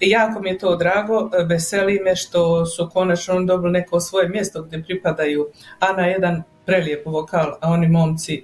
[0.00, 4.62] Jako mi je to drago, e, veseli me što su konačno dobili neko svoje mjesto
[4.62, 5.48] gdje pripadaju.
[5.78, 8.42] Ana je jedan prelijep vokal, a oni momci e,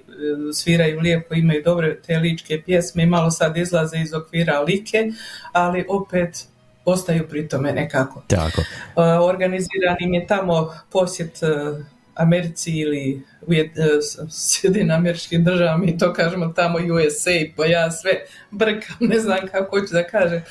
[0.53, 5.11] sviraju lijepo, imaju dobre te ličke pjesme i malo sad izlaze iz okvira like,
[5.51, 6.45] ali opet
[6.85, 8.23] ostaju pri tome nekako.
[8.27, 8.61] Tako.
[8.95, 11.77] Uh, organiziran im je tamo posjet uh,
[12.15, 13.69] Americi ili Ujed,
[14.01, 18.11] s- Sjedinim američkim državama, mi to kažemo tamo USA, pa ja sve
[18.51, 20.41] brkam, ne znam kako hoću da kažem.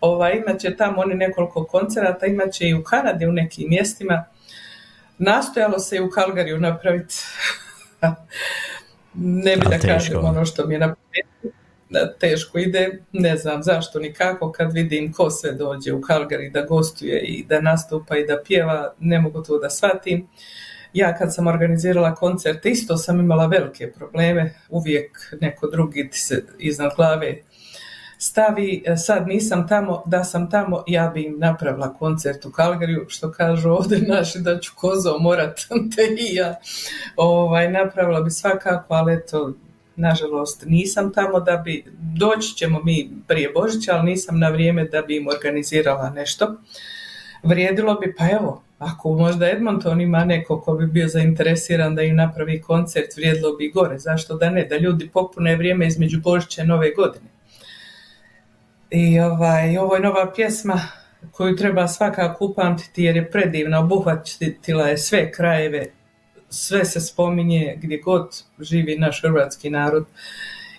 [0.00, 4.24] Ovaj, imat će tamo oni nekoliko koncerata, imat će i u Kanadi u nekim mjestima.
[5.18, 7.14] Nastojalo se i u Kalgariju napraviti.
[9.14, 9.86] ne bi A, da teško.
[9.88, 10.94] kažem ono što mi je na.
[11.90, 16.62] Da, teško ide, ne znam zašto nikako kad vidim ko sve dođe u Calgary da
[16.62, 20.28] gostuje i da nastupa i da pjeva, ne mogu to da shvatim.
[20.92, 26.44] Ja kad sam organizirala koncert isto sam imala velike probleme, uvijek neko drugi ti se
[26.58, 27.42] iznad glave
[28.18, 33.06] stavi, e, sad nisam tamo, da sam tamo, ja bi im napravila koncert u Kalgariju,
[33.08, 35.60] što kažu ovdje naši da ću kozo morat,
[35.96, 36.58] te i ja
[37.16, 39.52] ovaj, napravila bi svakako, ali eto,
[39.96, 45.02] nažalost nisam tamo da bi, doći ćemo mi prije Božića, ali nisam na vrijeme da
[45.02, 46.56] bi im organizirala nešto.
[47.42, 52.16] Vrijedilo bi, pa evo, ako možda Edmonton ima neko ko bi bio zainteresiran da im
[52.16, 56.66] napravi koncert, vrijedilo bi gore, zašto da ne, da ljudi popune vrijeme između Božića i
[56.66, 57.37] Nove godine.
[58.90, 60.80] I ovaj, ovo je nova pjesma
[61.30, 65.86] koju treba svakako upamtiti jer je predivna, obuhvatila je sve krajeve,
[66.48, 70.06] sve se spominje gdje god živi naš hrvatski narod.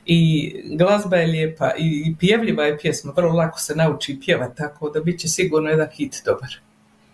[0.05, 5.01] I glazba je lijepa i pjevljiva je pjesma, vrlo lako se nauči pjevati, tako da
[5.01, 6.49] bit će sigurno jedan hit dobar.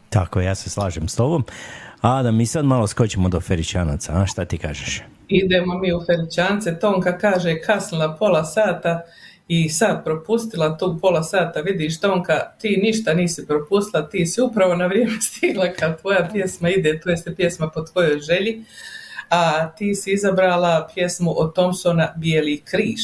[0.10, 1.44] Tako, ja se slažem s tobom.
[2.02, 5.02] A da mi sad malo skočimo do Feričanaca, a šta ti kažeš?
[5.28, 9.02] Idemo mi u Feričance, Tonka kaže kasnila pola sata
[9.48, 14.76] i sad propustila tu pola sata, vidiš Tonka, ti ništa nisi propustila, ti si upravo
[14.76, 18.64] na vrijeme stigla kad tvoja pjesma ide, to jeste pjesma po tvojoj želji,
[19.30, 23.00] a ti si izabrala pjesmu od Thompsona Bijeli križ.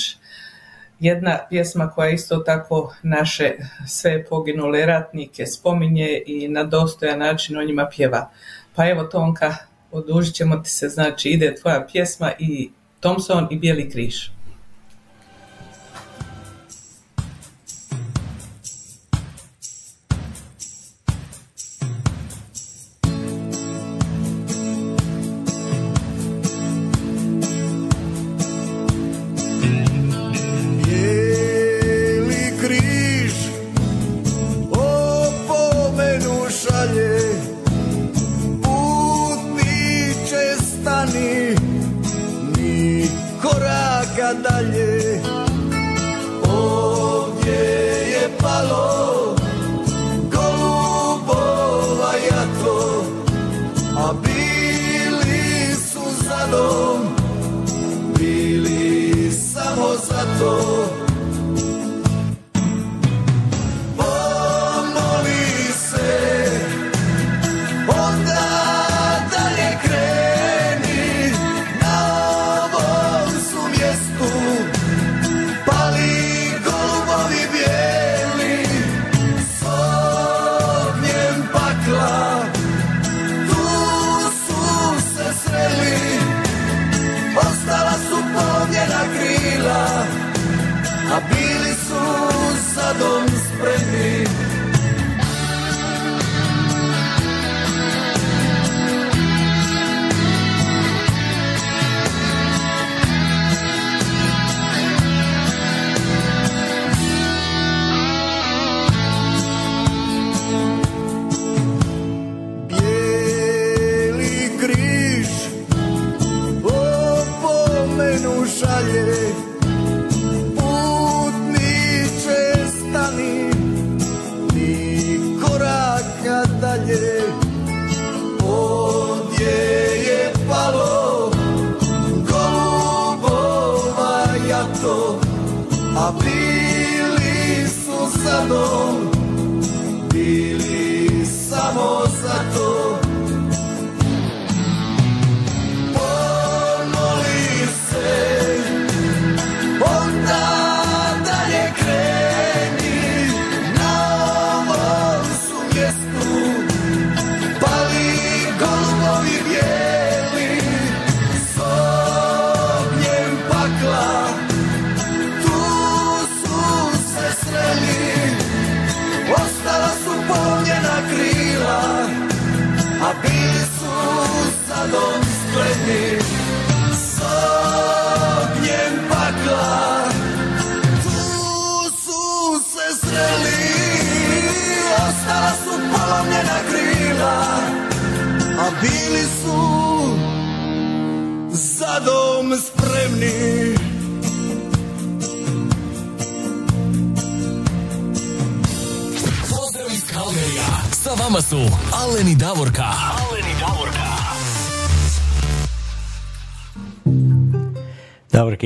[0.99, 3.51] Jedna pjesma koja isto tako naše
[3.87, 8.29] sve poginule ratnike spominje i na dostojan način o njima pjeva.
[8.75, 9.55] Pa evo Tonka,
[9.91, 12.69] odužit ćemo ti se, znači ide tvoja pjesma i
[12.99, 14.40] Thompson i Bijeli križ.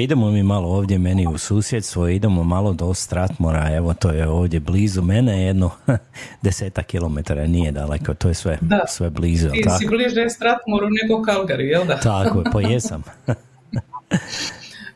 [0.06, 4.60] Idemo mi malo ovdje meni u susjedstvo, idemo malo do Stratmora, evo to je ovdje
[4.60, 5.72] blizu mene, jedno
[6.45, 8.84] desetak kilometara, nije daleko, to je sve, Da.
[8.88, 9.78] sve blizu, Ti tako?
[9.78, 11.97] si bliže Stratmoru nego Calgary, jel da?
[11.97, 13.03] Tako je, pa jesam.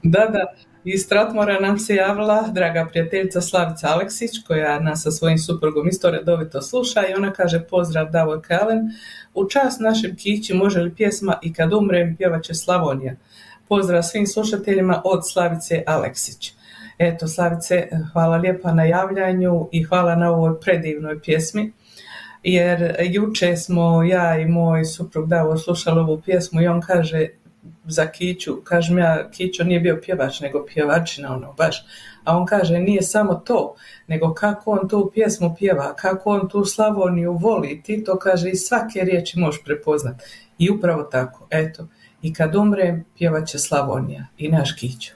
[0.04, 0.46] Da, da.
[0.84, 6.10] Iz Stratmora nam se javila draga prijateljica Slavica Aleksić, koja nas sa svojim suprugom isto
[6.12, 8.80] redovito sluša i ona kaže pozdrav Davor Kalen.
[9.34, 13.16] U čast našem kići može li pjesma i kad umrem pjevat će Slavonija.
[13.70, 16.54] Pozdrav svim slušateljima od Slavice Aleksić.
[16.98, 21.74] Eto, Slavice, hvala lijepa na javljanju i hvala na ovoj predivnoj pjesmi.
[22.44, 27.28] Jer juče smo ja i moj suprug Davor slušali ovu pjesmu i on kaže
[27.86, 31.86] za Kiću, kažem ja, Kićo nije bio pjevač, nego pjevačina, ono, baš.
[32.24, 33.76] A on kaže, nije samo to,
[34.08, 38.60] nego kako on tu pjesmu pjeva, kako on tu Slavoniju voli, ti to kaže, iz
[38.60, 40.22] svake riječi možeš prepoznat.
[40.58, 41.88] I upravo tako, eto,
[42.22, 45.14] i kad umrem, pjevat će Slavonija i naš Kićo.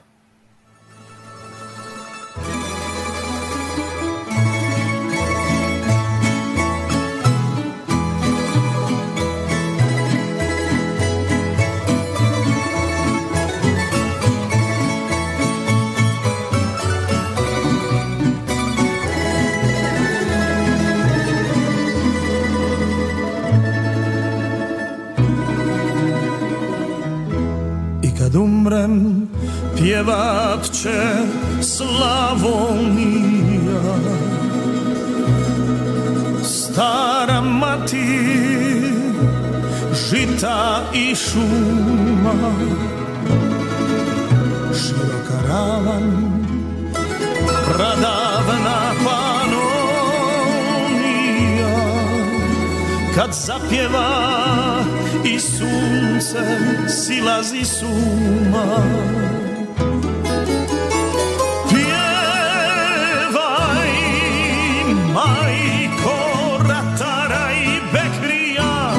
[28.74, 29.28] Kad umrem
[29.76, 31.16] pjevat će
[31.60, 31.94] Slavonija
[36.42, 38.34] Stara mati
[40.10, 42.34] žita i šuma
[44.74, 46.12] Široka ravan
[47.66, 49.74] pradavna panonija
[53.14, 54.34] kad zapjeva
[55.24, 56.38] i sunce
[56.88, 58.84] silazi suma.
[61.68, 62.74] Pjevaj
[65.14, 66.18] majko
[66.68, 68.94] ratara i bekrija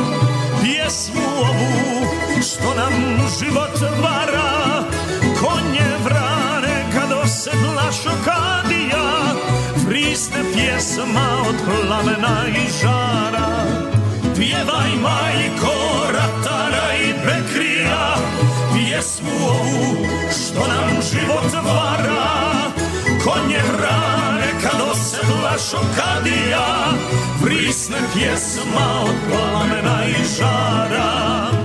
[0.62, 2.08] Pjesmu ovu
[2.42, 2.94] što nam
[3.40, 4.84] život vara.
[5.42, 9.36] Konje vrane kad osedla šokadija
[9.88, 13.85] Vrisne pjesma od plamena i žara
[14.38, 15.74] Pjevaj majko
[16.14, 18.16] ratara i bekrija
[18.74, 22.72] Pjesmu ovu što nam život vara.
[23.24, 26.94] Konje vrane kad osedla šokadija
[27.42, 31.65] Vrisne pjesma od plamena i žara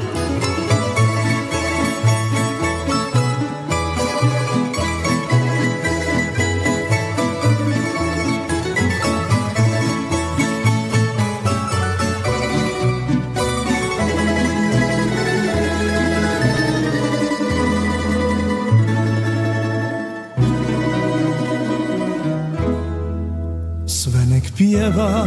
[24.70, 25.26] Pjeva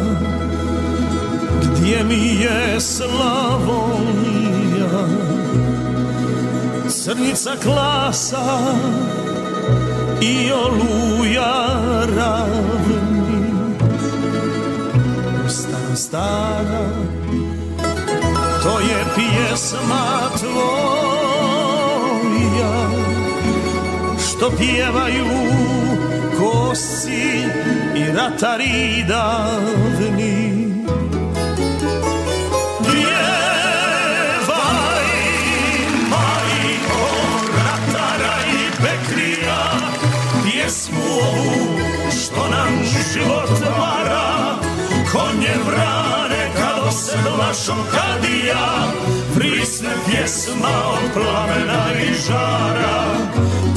[1.62, 3.88] Gdje mi je Slavonija.
[6.90, 8.76] Crnica klasa
[10.22, 11.68] I oluja
[12.16, 13.54] ravni.
[15.50, 16.90] Stara, stara
[18.64, 20.84] To je pjesma tvoja.
[24.20, 25.26] Što pjevaju
[26.74, 27.46] kosi
[27.96, 30.74] i ratari davni
[32.92, 33.90] Pjevaj,
[36.10, 37.06] majko,
[37.58, 39.64] ratara i pekrija
[40.44, 41.22] Pjesmu
[42.12, 44.56] što nam život vara.
[45.12, 48.92] Konje vrane kad osedla šokadija
[49.36, 53.04] Prisne pjesma od plamena i žara.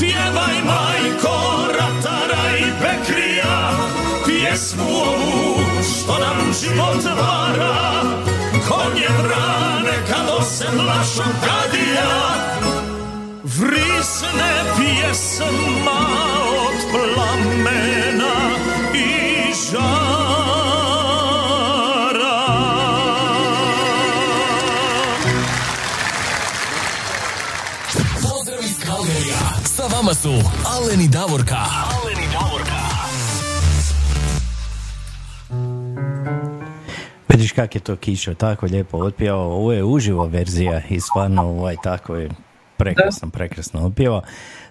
[0.01, 1.45] Pjevaj majko,
[4.57, 8.03] Pjesmu ovu što nam život vara
[8.69, 12.35] Konje vrane kad osedla šokadija
[13.45, 16.01] Vrisne pjesma
[16.67, 18.35] od plamena
[18.95, 19.97] i žara
[28.23, 29.39] Pozdrav iz Kalgerija.
[29.77, 30.33] Sa vama su
[30.77, 31.86] Alen i Davorka.
[37.57, 39.51] Kak je to Kišo tako lijepo otpjevao.
[39.51, 42.31] Ovo je uživo verzija i stvarno ovaj tako je
[42.77, 44.23] prekrasno, prekrasno otpjevao.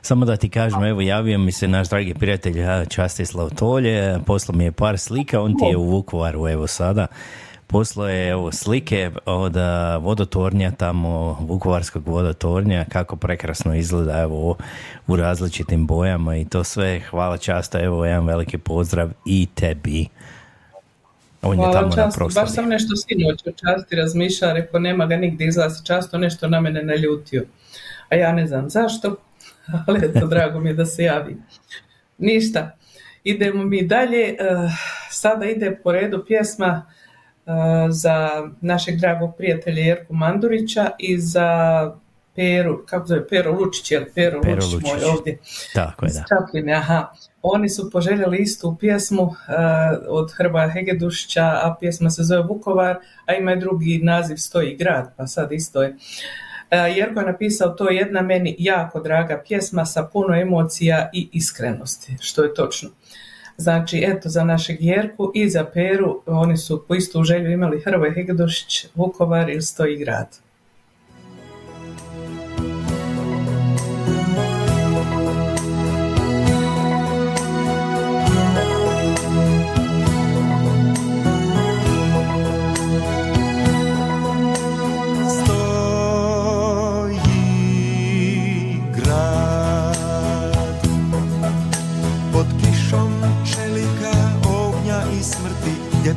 [0.01, 2.55] Samo da ti kažem, evo javio mi se naš dragi prijatelj
[2.89, 7.07] Častislav Tolje, poslao mi je par slika, on ti je u Vukovaru evo sada.
[7.67, 9.55] Poslao je evo slike od
[10.01, 14.57] vodotornja tamo, Vukovarskog vodotornja, kako prekrasno izgleda evo
[15.07, 16.99] u različitim bojama i to sve.
[16.99, 20.07] Hvala časta, evo jedan veliki pozdrav i tebi.
[21.45, 22.45] On je Hvala tamo na proslavi.
[22.45, 26.61] Baš sam nešto sinoć o časti razmišljala, rekao nema ga nigdje izlazi často, nešto na
[26.61, 27.45] mene naljutio.
[28.09, 29.15] A ja ne znam zašto,
[29.87, 31.37] ali eto, drago mi je da se javi.
[32.17, 32.77] Ništa,
[33.23, 34.27] idemo mi dalje.
[34.29, 34.35] Eh,
[35.09, 36.85] Sada ide po redu pjesma
[37.45, 37.51] eh,
[37.89, 38.29] za
[38.61, 41.91] našeg dragog prijatelja Jerku Mandurića i za
[42.35, 45.37] Peru, kako zove, Pero Lučić, je li Pero, Pero Lučić, moj ovdje.
[45.73, 46.23] Tako je, da.
[46.29, 47.07] Čapline, aha.
[47.47, 49.33] Oni su poželjeli istu pjesmu uh,
[50.07, 55.13] od Hrba Hegedušića, a pjesma se zove Vukovar, a ima i drugi naziv Stoji grad,
[55.17, 55.89] pa sad isto je.
[55.89, 61.29] Uh, Jerko je napisao to je jedna meni jako draga pjesma sa puno emocija i
[61.31, 62.89] iskrenosti, što je točno.
[63.57, 68.13] Znači, eto, za našeg Jerku i za Peru, oni su po istu želju imali Hrvoje
[68.13, 70.44] Hegedušić, Vukovar ili Stoji grad.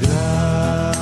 [0.00, 0.96] grad.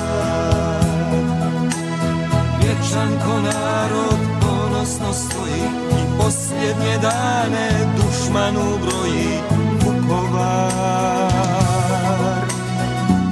[2.61, 9.39] Vječan ko narod ponosno stoji I posljednje dane dušmanu broji
[9.83, 11.27] Vukovar.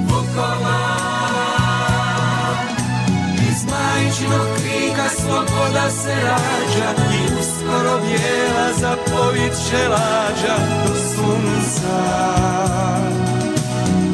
[0.08, 0.96] Vukovar
[3.50, 4.55] Iz majčinog
[5.20, 11.98] sloboda se rađa I uskoro bijela zapovit će lađa do sunca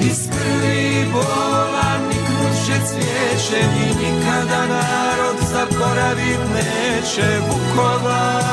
[0.00, 8.52] iz krvi bola niknuće cvijeće i nikada narod zaboravit neće Vukovar.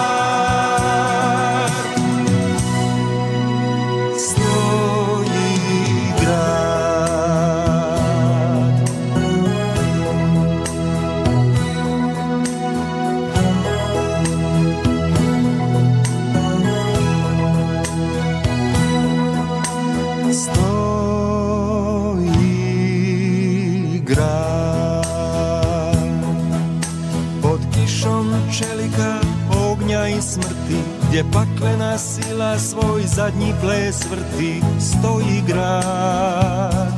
[31.09, 36.93] Gdje paklena sila svoj zadnji ples vrti Stoji grad.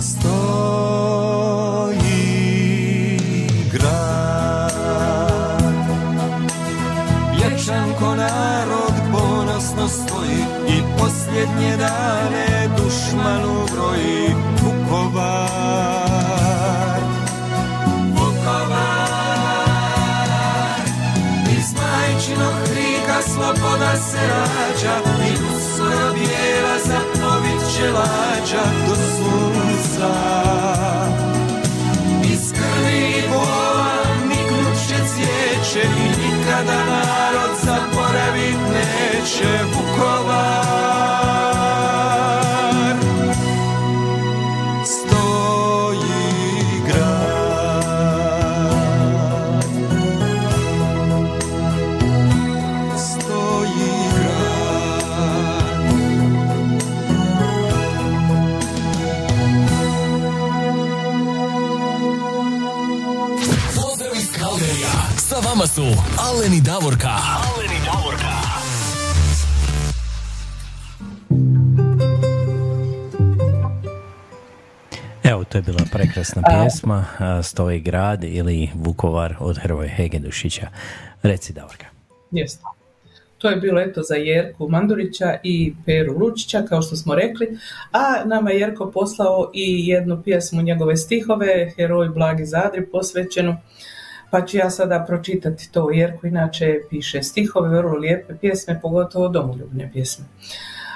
[0.00, 0.78] Stoji
[3.72, 4.72] grad.
[7.36, 15.38] Vječan ko narod ponosno stoji I posljednje dane dušmanu broji Vukovar
[22.18, 22.57] majčinog krika
[23.34, 24.96] sloboda se rađa
[25.28, 30.14] I uskoro bijela zapovit će lađa do sunca
[32.24, 33.94] iz krvi i bola
[34.28, 40.77] niknut će cvijeće i nikada narod zaboravit neće Vukovar.
[66.18, 67.08] Aleni Davorka.
[67.08, 68.32] Aleni Davorka.
[75.24, 77.04] Evo, to je bila prekrasna pjesma,
[77.42, 80.68] Stoji grad ili Vukovar od Hrvoje Hegedušića.
[81.22, 81.86] Reci, Davorka.
[82.30, 82.62] Jeste.
[83.38, 87.58] To je bilo eto za Jerku Mandurića i Peru Lučića, kao što smo rekli,
[87.92, 93.56] a nama je Jerko poslao i jednu pjesmu njegove stihove, Heroj Blagi Zadri, posvećenu,
[94.30, 95.90] pa ću ja sada pročitati to.
[95.90, 100.24] Jerko inače piše stihove, vrlo lijepe pjesme, pogotovo domoljubne pjesme.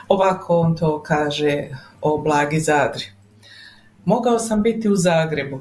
[0.09, 1.68] Ovako on to kaže
[2.01, 3.05] o Blagi Zadri.
[4.05, 5.61] Mogao sam biti u Zagrebu,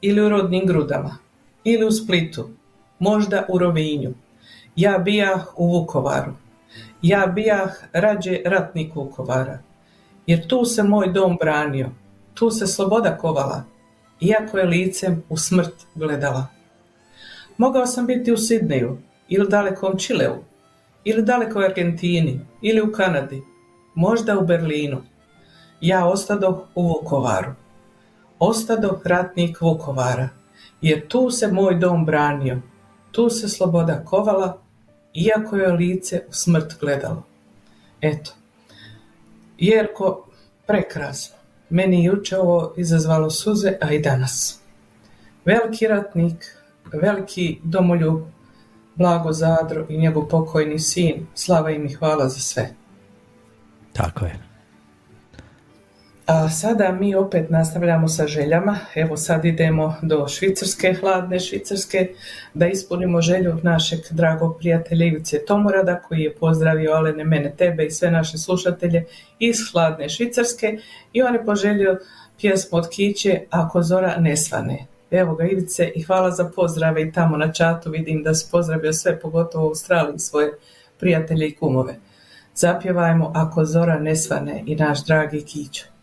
[0.00, 1.18] ili u rodnim grudama,
[1.64, 2.48] ili u Splitu,
[2.98, 4.14] možda u Rovinju.
[4.76, 6.32] Ja bijah u Vukovaru.
[7.02, 9.58] Ja bijah rađe ratnik Vukovara.
[10.26, 11.90] Jer tu se moj dom branio,
[12.34, 13.62] tu se sloboda kovala,
[14.20, 16.57] iako je licem u smrt gledala.
[17.58, 18.98] Mogao sam biti u Sidneju,
[19.28, 20.36] ili dalekom Čileu,
[21.04, 23.42] ili dalekoj Argentini, ili u Kanadi,
[23.94, 25.02] možda u Berlinu.
[25.80, 27.52] Ja ostadoh u Vukovaru.
[28.38, 30.28] Ostadoh ratnik Vukovara,
[30.80, 32.60] jer tu se moj dom branio,
[33.12, 34.58] tu se sloboda kovala,
[35.14, 37.22] iako je lice u smrt gledalo.
[38.00, 38.32] Eto,
[39.58, 40.26] Jerko,
[40.66, 41.36] prekrasno.
[41.70, 44.60] Meni juče ovo izazvalo suze, a i danas.
[45.44, 46.57] Veliki ratnik,
[46.92, 48.20] veliki domoljub,
[48.94, 52.68] Blago Zadro i njegov pokojni sin, slava im i hvala za sve.
[53.92, 54.48] Tako je.
[56.28, 58.78] A sada mi opet nastavljamo sa željama.
[58.94, 62.08] Evo sad idemo do Švicarske, hladne Švicarske,
[62.54, 67.90] da ispunimo želju našeg dragog prijatelja Ivice Tomorada, koji je pozdravio Alene, mene, tebe i
[67.90, 69.04] sve naše slušatelje
[69.38, 70.78] iz hladne Švicarske
[71.12, 71.98] i on je poželio
[72.40, 74.86] pjesmu od Kiće Ako zora ne svane.
[75.10, 78.92] Evo ga Ivice i hvala za pozdrave i tamo na čatu vidim da si pozdravio
[78.92, 80.52] sve, pogotovo u Australiji svoje
[81.00, 81.96] prijatelje i kumove.
[82.54, 85.97] Zapjevajmo Ako zora ne svane i naš dragi Kićo.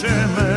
[0.00, 0.47] Fisherman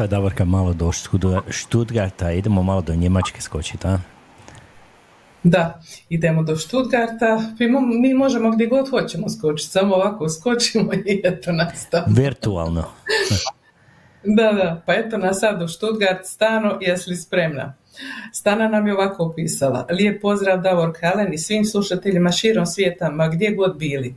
[0.00, 0.90] sad, Davorka, malo do
[1.50, 3.98] Štutgarta, idemo malo do Njemačke skočiti, a?
[5.42, 7.42] Da, idemo do Stuttgarta.
[7.58, 12.06] Mi, mo- mi možemo gdje god hoćemo skočiti, samo ovako skočimo i eto nas tamo.
[12.08, 12.84] Virtualno.
[14.24, 17.74] Da, da, pa eto nas sad u Stuttgart, Stano, jesi li spremna?
[18.32, 19.86] Stana nam je ovako opisala.
[19.90, 24.14] Lijep pozdrav Davor Kalen i svim slušateljima širom svijeta, ma gdje god bili.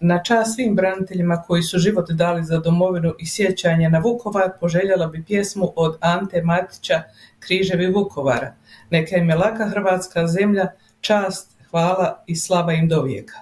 [0.00, 5.06] Na čast svim braniteljima koji su život dali za domovinu i sjećanje na Vukovar, poželjela
[5.06, 7.02] bi pjesmu od Ante Matića
[7.38, 8.54] Križevi Vukovara.
[8.90, 10.66] Neka im je laka hrvatska zemlja,
[11.00, 13.38] čast, hvala i slava im do vijeka.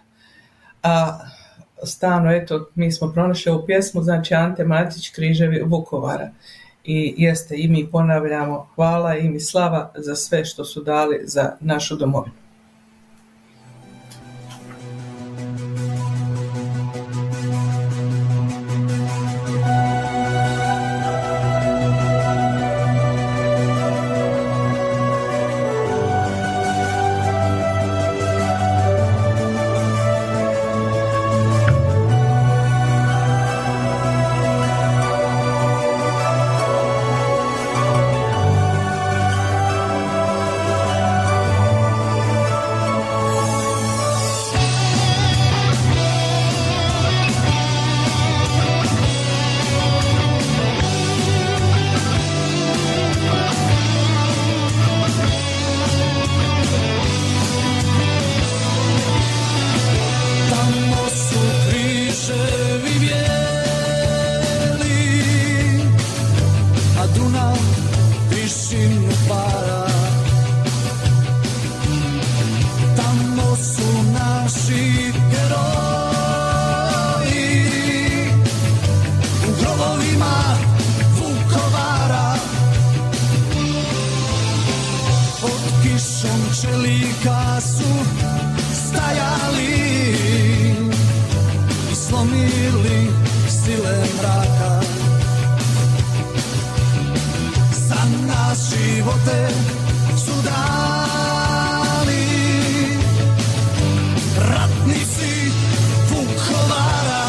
[0.83, 1.19] A
[1.83, 6.31] stano, eto, mi smo pronašli ovu pjesmu, znači Ante Matić, Križevi Vukovara.
[6.85, 11.97] I jeste, i mi ponavljamo, hvala i slava za sve što su dali za našu
[11.97, 12.44] domovinu.
[98.85, 99.49] Živote
[100.17, 102.27] su dali
[104.49, 105.35] ratnici
[106.11, 107.27] Vukovara.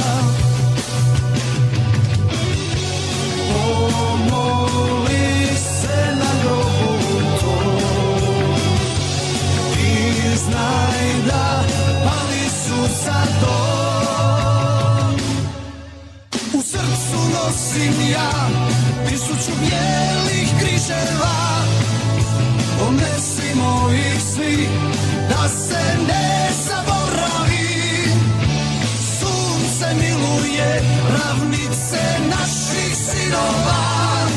[3.53, 5.27] Pomoli
[5.81, 8.55] se na grobu tom
[9.79, 9.89] i
[10.37, 11.63] znaj da
[12.03, 15.15] pali su za dom.
[16.53, 18.31] U srcu nosim ja
[19.09, 21.44] tisuću bijelih križeva,
[23.55, 24.69] ponesimo ih svi
[25.29, 28.09] da se ne zaboravi.
[29.19, 34.27] Sunce miluje ravnice naših sinova,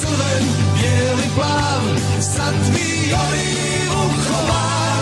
[0.00, 1.82] crven, bijeli, plav,
[2.20, 3.52] sad vijori
[3.88, 5.01] Vukovar.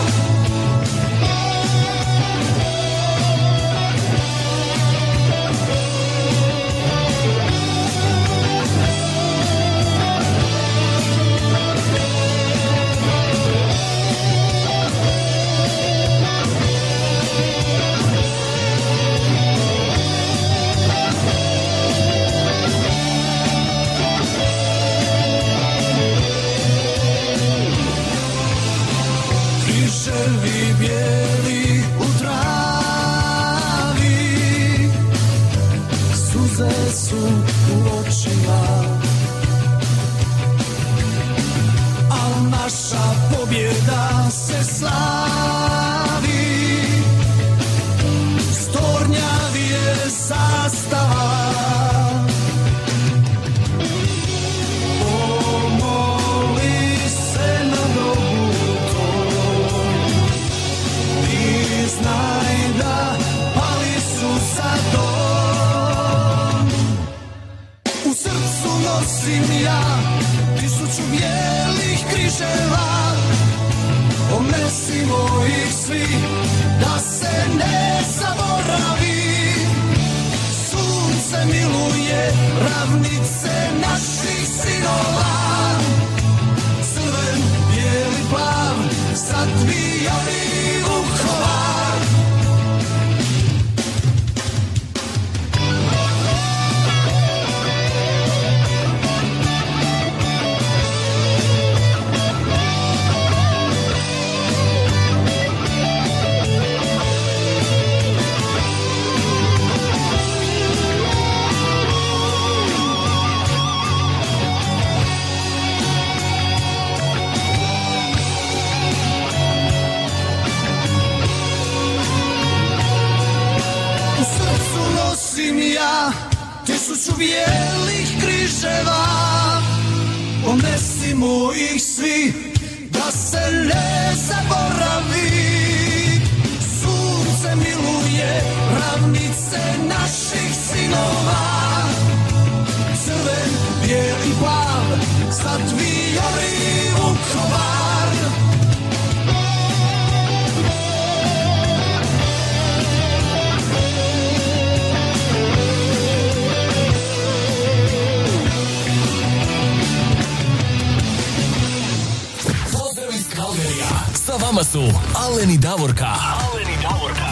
[164.63, 164.79] Su
[165.15, 166.05] Aleni Davorka.
[166.05, 167.31] Aleni Davorka.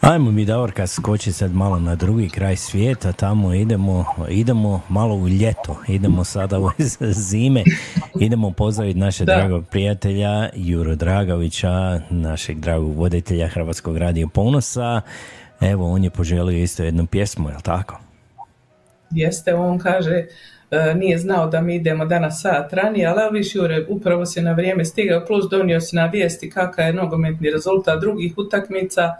[0.00, 5.28] Ajmo mi Davorka skoči sad malo na drugi kraj svijeta, tamo idemo, idemo malo u
[5.28, 6.70] ljeto, idemo sada u
[7.30, 7.64] zime,
[8.20, 9.36] idemo pozdraviti naše Da.
[9.36, 15.00] dragog prijatelja Juro Dragovića, našeg dragog voditelja Hrvatskog radija Ponosa.
[15.60, 18.00] Evo, on je poželio isto jednu pjesmu, jel tako?
[19.10, 20.26] Jeste, on kaže,
[20.94, 24.84] nije znao da mi idemo danas sat ranije, ali viš Jure, upravo si na vrijeme
[24.84, 29.14] stigao, plus donio si na vijesti kakav je nogometni rezultat drugih utakmica,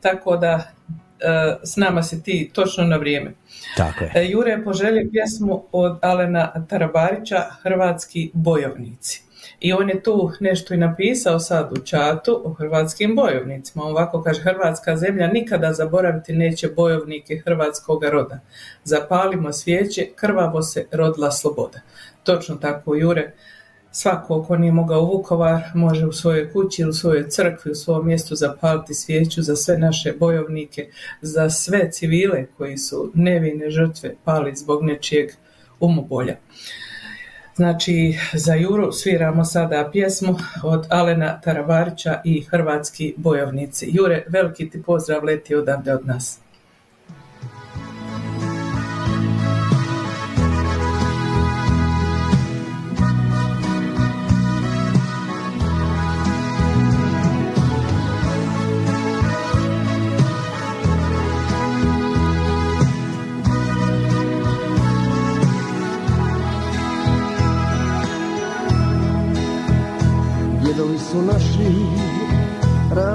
[0.00, 0.72] tako da
[1.20, 3.32] e, s nama si ti točno na vrijeme.
[3.76, 4.12] Tako je.
[4.14, 9.29] E, Jure je poželio pjesmu od Alena Tarabarića, Hrvatski bojovnici.
[9.60, 13.84] I on je tu nešto i napisao sad u čatu o hrvatskim bojovnicima.
[13.84, 18.40] On ovako kaže, Hrvatska zemlja nikada zaboraviti neće bojovnike hrvatskog roda.
[18.84, 21.80] Zapalimo svijeće, krvavo se rodila sloboda.
[22.22, 23.32] Točno tako, Jure.
[23.92, 27.74] Svako ko nije mogao u Vukovar može u svojoj kući ili u svojoj crkvi, u
[27.74, 30.88] svom mjestu zapaliti svijeću za sve naše bojovnike,
[31.20, 35.30] za sve civile koji su nevine žrtve pali zbog nečijeg
[35.80, 36.36] umobolja.
[37.60, 43.88] Znači, za Juru sviramo sada pjesmu od Alena Tarabarića i Hrvatski bojovnici.
[43.92, 46.38] Jure, veliki ti pozdrav leti odavde od nas.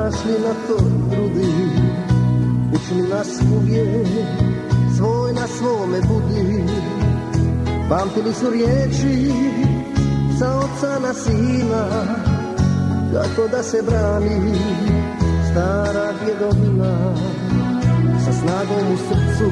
[0.05, 1.51] Rasli na toj grudi
[2.75, 3.27] Učili nas
[3.57, 4.07] uvijek
[4.97, 6.63] svoj na svome budi.
[7.89, 9.31] Pamtili su riječi
[10.39, 11.85] sa oca na sina
[13.13, 14.55] Kako da se brani
[15.51, 17.15] stara djedovina.
[18.25, 19.51] Sa snagom u srcu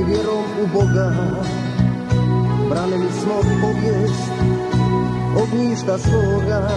[0.00, 1.12] i vjerom u Boga
[2.70, 4.30] Branili smo povijest
[5.42, 6.68] ognjišta svoga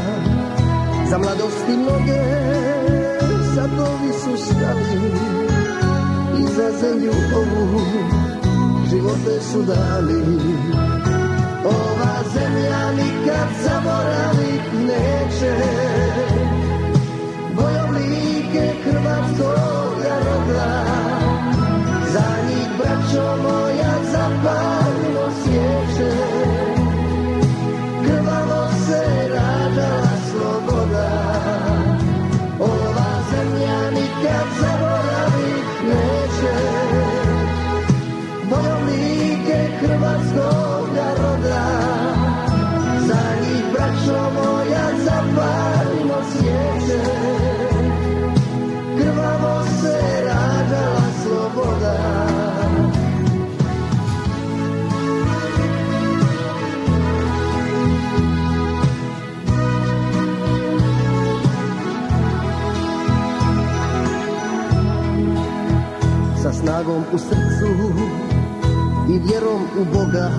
[1.14, 2.24] Za mladosti mnoge
[3.56, 5.12] satovi su stali
[6.40, 7.82] I za zemlju ovu
[8.90, 10.24] živote su dali.
[11.66, 15.56] Ova zemlja nikad zaboravit neće.
[17.56, 20.86] Bojovnike hrvatskoga roda
[22.14, 24.83] Za njih braćo moja zapalimo
[66.84, 67.68] snagom u srcu
[69.10, 70.30] i vjerom u Boga.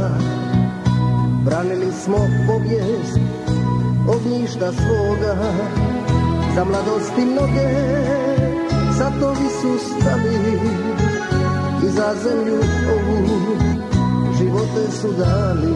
[1.45, 2.17] Branili smo
[2.47, 3.19] povijest
[4.09, 5.37] ognjišta svoga
[6.55, 7.69] za mladosti mnoge
[8.99, 10.59] satovi su stali
[11.85, 12.61] i za zemlju
[12.95, 13.29] ovu
[14.39, 15.75] živote su dali.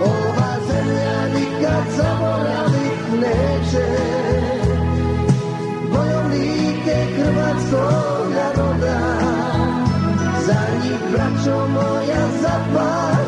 [0.00, 3.86] Ova zemlja nikad zaboravit neće
[5.92, 8.09] bojovnike hrvatskoga
[8.80, 8.98] roda
[10.46, 13.19] Za njih, braćo moja, zapalimo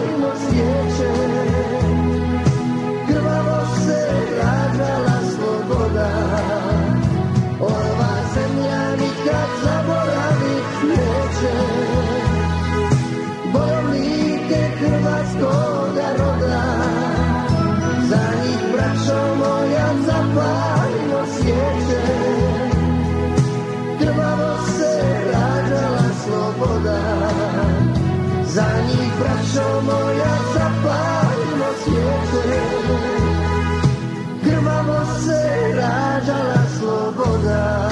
[31.85, 32.61] svijeće
[34.45, 37.89] Krvavo se rađala sloboda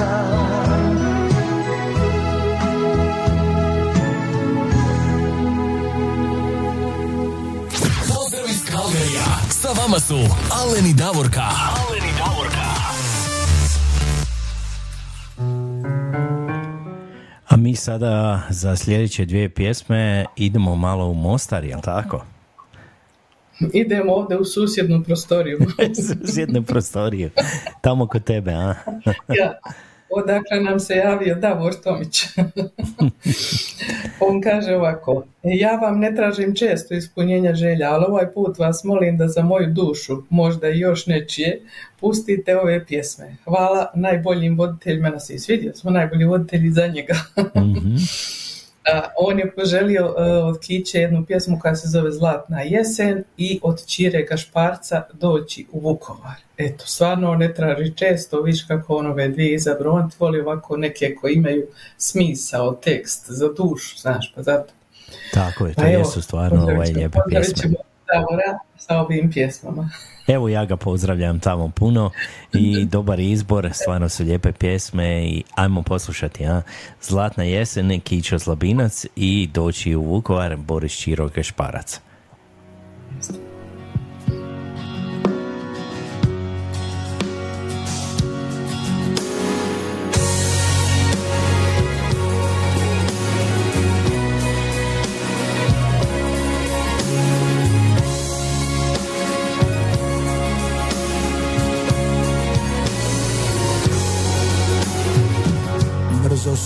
[8.07, 9.25] Pozdrav iz Kalgarija.
[9.49, 10.17] Sa vama su
[10.51, 11.49] Aleni Davorka.
[11.87, 12.71] Aleni Davorka.
[17.49, 22.25] A mi sada za sljedeće dvije pjesme idemo malo u Mostar, jel tako?
[23.73, 25.59] Idemo ovdje u susjednu prostoriju.
[26.21, 27.29] Susjednu prostoriju.
[27.81, 28.75] Tamo kod tebe, a?
[29.39, 29.59] ja.
[30.13, 32.23] Odakle nam se javio Davor Tomić.
[34.19, 39.17] On kaže ovako, ja vam ne tražim često ispunjenja želja, ali ovaj put vas molim
[39.17, 41.61] da za moju dušu, možda i još nečije,
[41.99, 43.35] pustite ove pjesme.
[43.43, 47.15] Hvala najboljim voditeljima nas i svidio smo najbolji voditelji za njega.
[48.87, 53.59] A, on je poželio e, od Kiće jednu pjesmu koja se zove Zlatna jesen i
[53.63, 56.35] od Čire Gašparca doći u Vukovar.
[56.57, 61.15] Eto, stvarno ne traži često, viš kako on ove dvije izabro, on voli ovako neke
[61.15, 61.67] koji imaju
[61.97, 64.73] smisao, tekst za dušu, znaš, pa zato.
[65.33, 67.69] Tako je, to Pa jesu stvarno ovaj lijepe pjesme.
[68.13, 69.89] Davora sa ovim pjesmama.
[70.27, 72.11] Evo ja ga pozdravljam tamo puno
[72.53, 76.61] i dobar izbor, stvarno su lijepe pjesme i ajmo poslušati, a?
[77.01, 81.99] Zlatna jesen, Kićo Zlabinac i doći u Vukovar, Boris Čiro Šparac.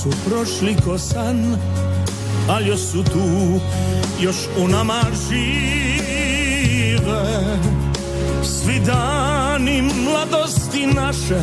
[0.06, 1.58] Su prošli ko san,
[2.50, 3.60] ali još su tu,
[4.22, 6.38] još u nama žive.
[8.44, 11.42] Svi dani mladosti naše,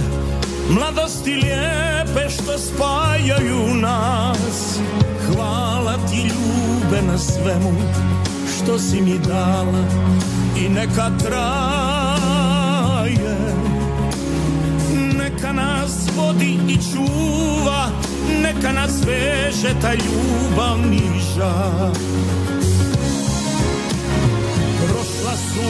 [0.70, 4.78] mladosti lijepe što spajaju nas.
[5.26, 7.72] Hvala ti ljube na svemu
[8.56, 9.84] što si mi dala
[10.58, 11.76] i neka traje.
[15.18, 17.90] Neka nas vodi i čuva,
[18.42, 21.92] neka nas veže ta ljubavni žar.
[24.78, 25.68] Prošla su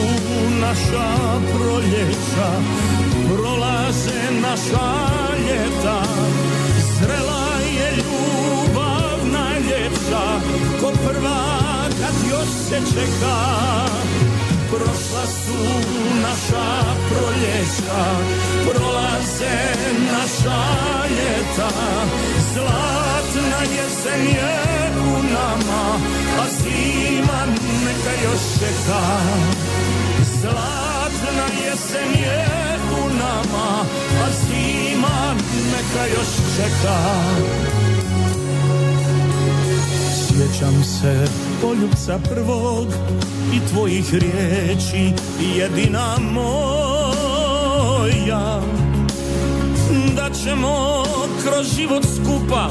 [0.61, 1.09] naša
[1.53, 2.49] proljeća,
[3.29, 4.89] prolaze naša
[5.47, 6.03] ljeta,
[6.99, 10.25] zrela je ljubav najljepša,
[10.81, 13.83] ko prva kad još se čeka.
[14.73, 15.57] Prošla su
[16.23, 16.65] naša
[17.09, 18.03] proljeća,
[18.65, 19.57] prolaze
[20.11, 20.61] naša
[21.09, 21.69] ljeta,
[22.53, 25.97] zlatna jesen je u nama,
[26.39, 27.45] a zima
[27.85, 29.01] neka još čeka.
[30.41, 32.47] Zlatna jesen je
[32.91, 33.85] u nama,
[34.23, 35.35] a zima
[35.71, 36.97] neka još čeka.
[40.37, 41.25] Sjećam se
[41.61, 42.87] poljubca prvog
[43.53, 45.13] i tvojih riječi
[45.57, 47.81] jedina moja.
[50.15, 51.03] Da ćemo
[51.43, 52.69] kroz život skupa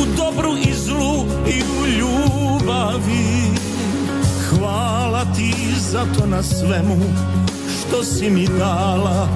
[0.00, 3.52] u dobru i zlu i u ljubavi.
[4.50, 5.54] Hvala ti
[5.90, 6.96] za to na svemu
[7.80, 9.28] što si mi dala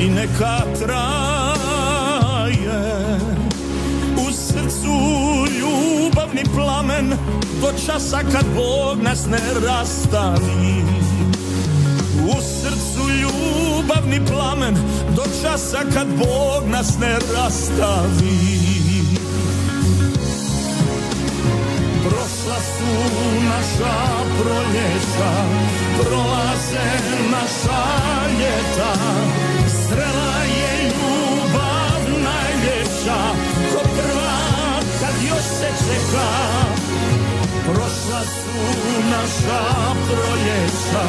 [0.00, 1.24] i neka traje.
[4.28, 5.13] U srcu
[6.54, 7.08] plamen
[7.60, 10.84] do časa kad Bog nas ne rastavi.
[12.26, 14.74] U srcu ljubavni plamen
[15.16, 18.64] do časa kad Bog nas ne rastavi.
[22.04, 23.14] Prošla su
[23.44, 23.94] naša
[24.40, 25.32] proljeća,
[26.00, 26.86] prolaze
[27.30, 27.84] naša
[28.38, 28.94] ljeta,
[35.64, 36.28] se čeka.
[37.64, 38.56] Prošla su
[39.10, 39.60] naša
[40.06, 41.06] proljeća,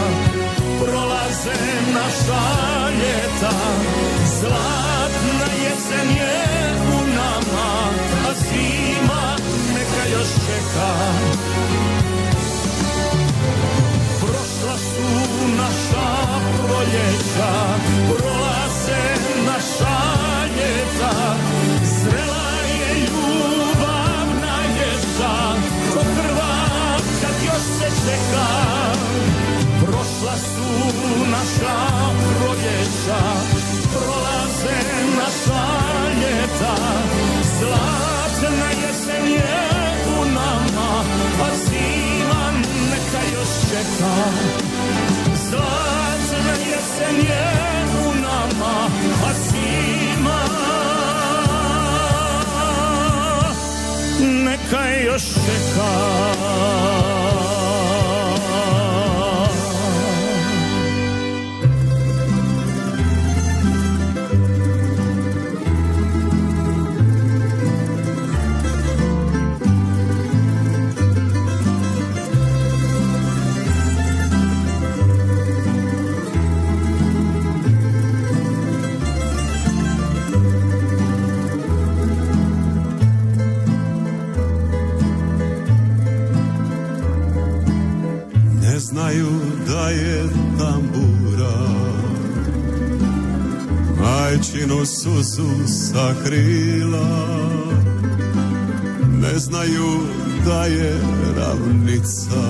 [0.80, 1.58] prolaze
[1.94, 2.44] naša
[2.90, 3.56] ljeta,
[4.40, 7.90] zlatna jesen je u nama,
[8.28, 9.36] a zima
[9.74, 10.92] neka još čeka.
[14.20, 16.08] Prošla su naša
[16.58, 17.52] proljeća,
[18.10, 19.04] prolaze
[19.46, 20.05] naša
[28.06, 28.48] čeka.
[29.82, 30.70] Prošla su
[31.32, 31.78] naša
[32.26, 33.22] proljeća,
[33.94, 34.78] prolaze
[35.18, 35.66] naša
[36.22, 36.76] ljeta,
[37.60, 39.60] zlatna jesen je
[40.20, 41.04] u nama,
[41.42, 42.46] a zima
[45.52, 47.52] Zacne jesen je
[48.08, 48.88] u nama,
[49.26, 50.40] a zima
[54.22, 57.15] neka još čeka.
[94.56, 97.08] Majčinu suzu sakrila
[99.22, 100.00] Ne znaju
[100.46, 101.02] da je
[101.38, 102.42] ravnica.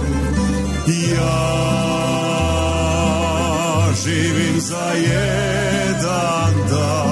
[1.15, 1.53] ja
[4.03, 7.11] živim za jedan dan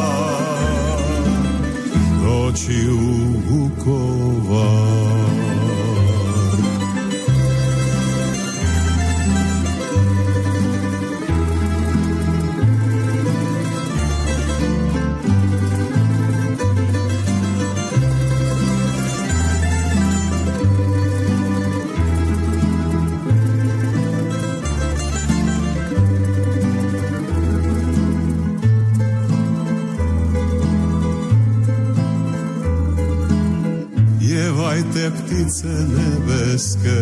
[35.50, 37.02] Ptice nebeske.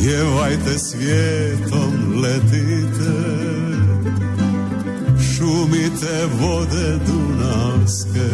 [0.00, 3.12] Jevajte svijetom letite.
[5.20, 8.30] Šumite vode dunavske.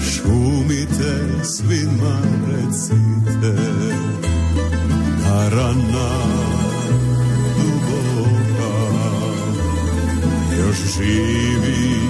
[0.00, 3.62] Šumite svima recite.
[5.24, 6.10] Da rana
[7.56, 8.74] duboka.
[10.58, 12.04] Još živi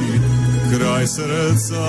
[0.71, 1.85] kraj srca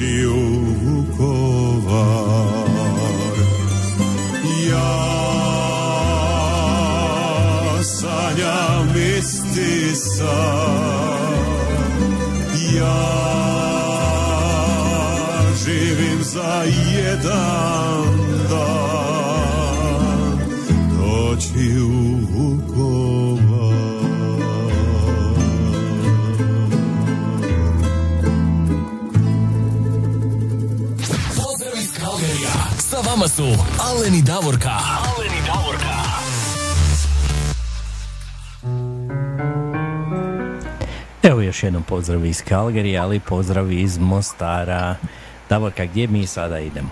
[0.00, 0.30] hoći u
[0.82, 1.90] Vukovar
[4.70, 5.02] ja
[7.82, 10.59] sanjam isti san
[33.40, 33.46] su
[33.90, 34.70] Alen i Davorka.
[34.70, 35.94] Alen i Davorka.
[41.22, 44.96] Evo još jednom pozdrav iz Kalgerija, ali pozdrav iz Mostara.
[45.48, 46.90] Davorka, gdje mi sada idemo?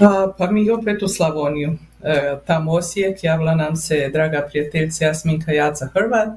[0.00, 1.78] A, pa mi opet u Slavoniju.
[2.02, 6.28] E, tamo Osijek javila nam se draga prijateljica Jasminka Jaca Hrvat,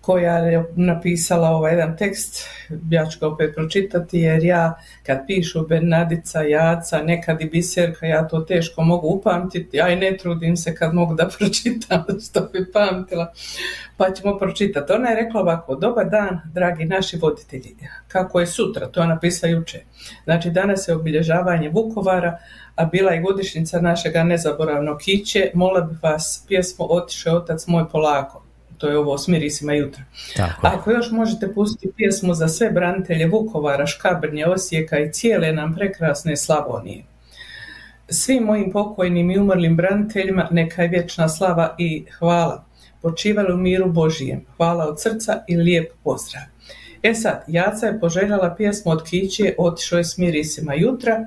[0.00, 2.48] koja je napisala ovaj jedan tekst,
[2.90, 4.74] ja ću ga opet pročitati, jer ja
[5.06, 10.16] kad pišu Bernadica, Jaca, nekad i Biserka, ja to teško mogu upamtiti, ja i ne
[10.16, 13.32] trudim se kad mogu da pročitam što bi pamtila,
[13.96, 14.92] pa ćemo pročitati.
[14.92, 17.76] Ona je rekla ovako, dobar dan, dragi naši voditelji,
[18.08, 19.80] kako je sutra, to je napisala juče.
[20.24, 22.38] Znači, danas je obilježavanje Vukovara,
[22.74, 28.39] a bila je godišnjica našega nezaboravnog kiće, mola bih vas pjesmu Otiše otac moj polako.
[28.80, 30.02] To je ovo s mirisima jutra.
[30.36, 30.66] Tako.
[30.66, 36.36] Ako još možete pustiti pjesmu za sve branitelje Vukovara, Škabrnje, Osijeka i cijele nam prekrasne
[36.36, 37.04] Slavonije.
[38.08, 42.64] Svim mojim pokojnim i umrlim braniteljima neka je vječna slava i hvala.
[43.02, 44.44] Počivali u miru Božijem.
[44.56, 46.42] Hvala od srca i lijep pozdrav.
[47.02, 51.26] E sad, Jaca je poželjala pjesmu od Kiće Otišao je s mirisima jutra,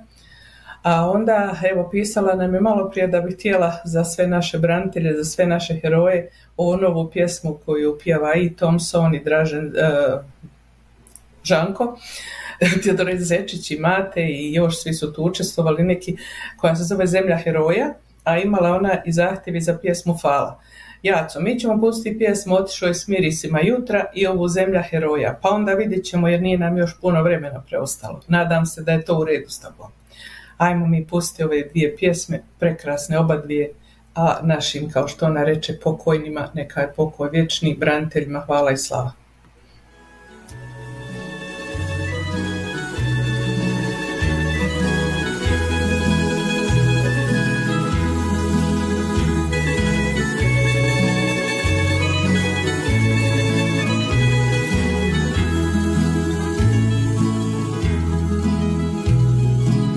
[0.84, 5.14] a onda, evo, pisala nam je malo prije da bi htjela za sve naše branitelje,
[5.14, 9.90] za sve naše heroje, ovu novu pjesmu koju pjeva i Thompson i Dražen e,
[11.44, 11.98] Žanko,
[12.84, 16.18] Teodor Zečić i Mate i još svi su tu učestvovali neki,
[16.58, 17.94] koja se zove Zemlja heroja
[18.24, 20.60] a imala ona i zahtjevi za pjesmu Fala.
[21.04, 25.50] Jaco, mi ćemo pustiti pjesmu Otišao je s mirisima jutra i ovu Zemlja heroja, pa
[25.50, 28.22] onda vidjet ćemo jer nije nam još puno vremena preostalo.
[28.28, 29.88] Nadam se da je to u redu s tobom.
[30.58, 33.74] Ajmo mi pustiti ove dvije pjesme, prekrasne oba dvije,
[34.16, 39.12] a našim, kao što ona reče, pokojnima, neka je pokoj vječni, braniteljima, hvala i slava.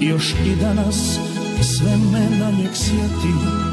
[0.00, 1.18] Još i danas
[1.62, 3.65] sve me na njeg sjeti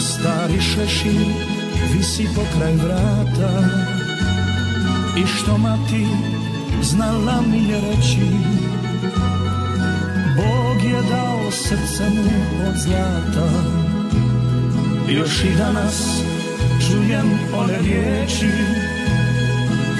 [0.00, 1.26] Stari šešir
[1.92, 3.64] visi pokraj vrata.
[5.16, 6.06] I što mati
[6.82, 8.30] znala mi je reći
[10.36, 12.30] Bog je dao srce mu
[12.68, 13.48] od zlata.
[15.08, 16.22] Još i danas
[16.86, 18.52] čujem one riječi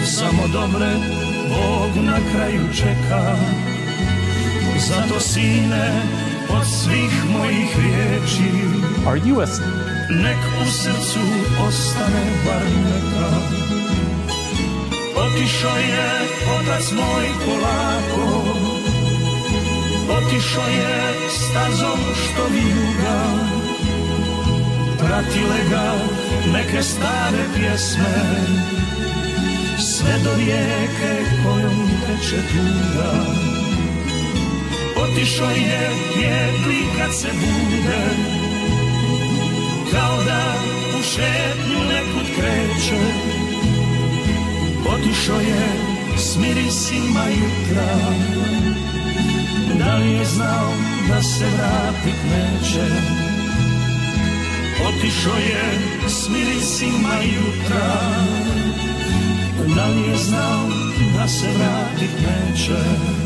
[0.05, 0.93] Samo dobre
[1.49, 3.37] Bog na kraju čeka.
[4.89, 6.03] Zato sine
[6.59, 8.51] od svih mojih riječi.
[9.07, 9.47] Are you a
[10.11, 11.21] Nek u srcu
[11.69, 13.31] ostane bar neka.
[15.17, 16.11] Otišao je
[16.61, 18.45] otac moj polako.
[20.19, 23.23] Otišao je stazom što vijuga
[24.99, 25.95] Pratile ga
[26.53, 28.15] neke stare pjesme.
[29.79, 30.31] Sve do
[31.45, 33.48] kojom teče tuga
[35.03, 38.03] Otišao je pjetli kad se bude.
[39.93, 40.55] Kao da
[40.99, 43.01] u šetnju nekud kreće.
[44.95, 45.69] Otišao je
[46.17, 47.95] s mirisima jutra.
[49.79, 50.73] Da li je znao
[51.09, 52.87] da se vratit neće?
[54.89, 58.01] Otišao je s mirisima jutra.
[59.77, 60.69] Da li je znao
[61.17, 63.18] da se vratit neće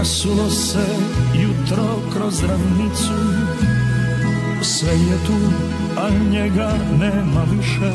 [0.00, 0.86] Rasulo se
[1.34, 3.14] jutro kroz ravnicu.
[4.62, 5.38] Sve je tu,
[5.96, 7.92] a njega nema više.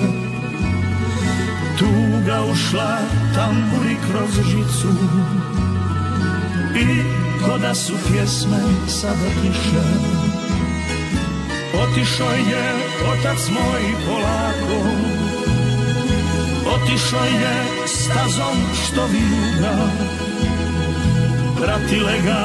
[1.80, 2.98] Tuga ušla
[3.36, 4.94] tamburi kroz žicu.
[6.76, 7.02] I
[7.46, 9.86] ko da su pjesme sada tiše
[11.84, 12.74] Otišao je
[13.14, 14.90] otac moj polako.
[16.76, 20.25] Otišao je stazom što vijuga
[21.56, 22.44] pratile ga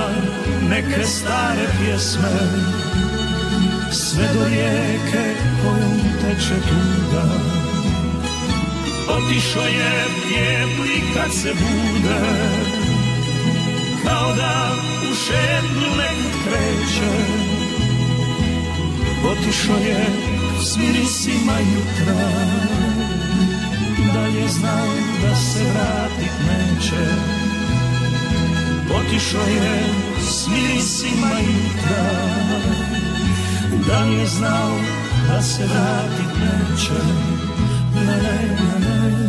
[0.69, 2.71] neke stare pjesme
[3.93, 7.25] sve do rijeke kojom teče tuga.
[9.09, 12.21] Otišao je pjevli kad se bude
[14.05, 14.71] kao da
[15.11, 17.13] u šetnju nekud kreće.
[19.31, 20.07] Otišao je
[20.63, 22.31] s mirisima jutra
[24.15, 27.40] da je znao da se vratit neće
[28.95, 29.85] Otišao je
[30.21, 32.05] s mirisima jutra
[33.89, 34.79] Da li je znao
[35.29, 37.03] da se vratit neće?
[37.95, 39.20] Ne, ne, ne, ne Ne,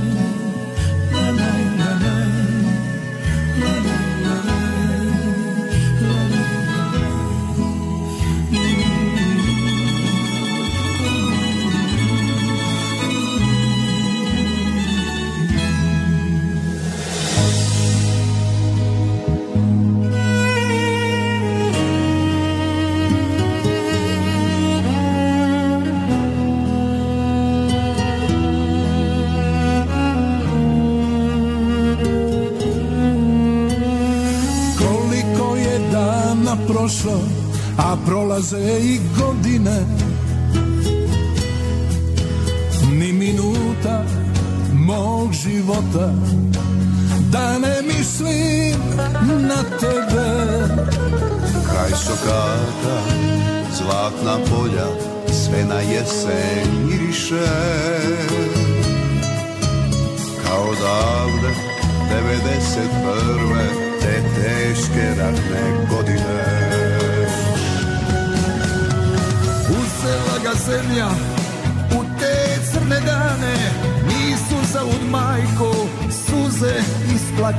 [38.31, 38.80] a prolaze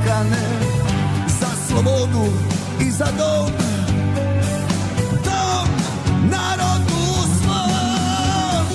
[0.03, 0.43] Nisu
[1.39, 2.25] za slobodu
[2.81, 3.51] i za dom.
[5.23, 5.67] Dom
[6.31, 7.03] narodu
[7.41, 8.65] svom.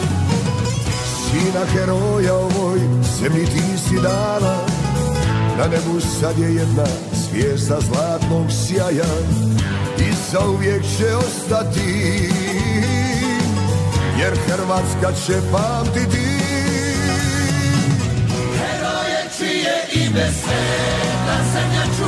[1.31, 2.79] Sina heroja ovoj
[3.21, 4.67] zemlji ti si dala.
[5.59, 9.05] Na nebu sad je jedna zvijezda zlatnog sjaja
[9.99, 12.31] I zauvijek će ostati.
[14.21, 16.29] Jer Hrvatska će pamtiti.
[18.59, 20.88] Heroje čije ime sveta
[21.53, 22.08] zemlja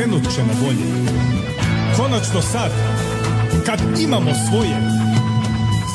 [0.00, 0.86] krenut će na bolje.
[1.96, 2.70] Konačno sad,
[3.66, 4.76] kad imamo svoje,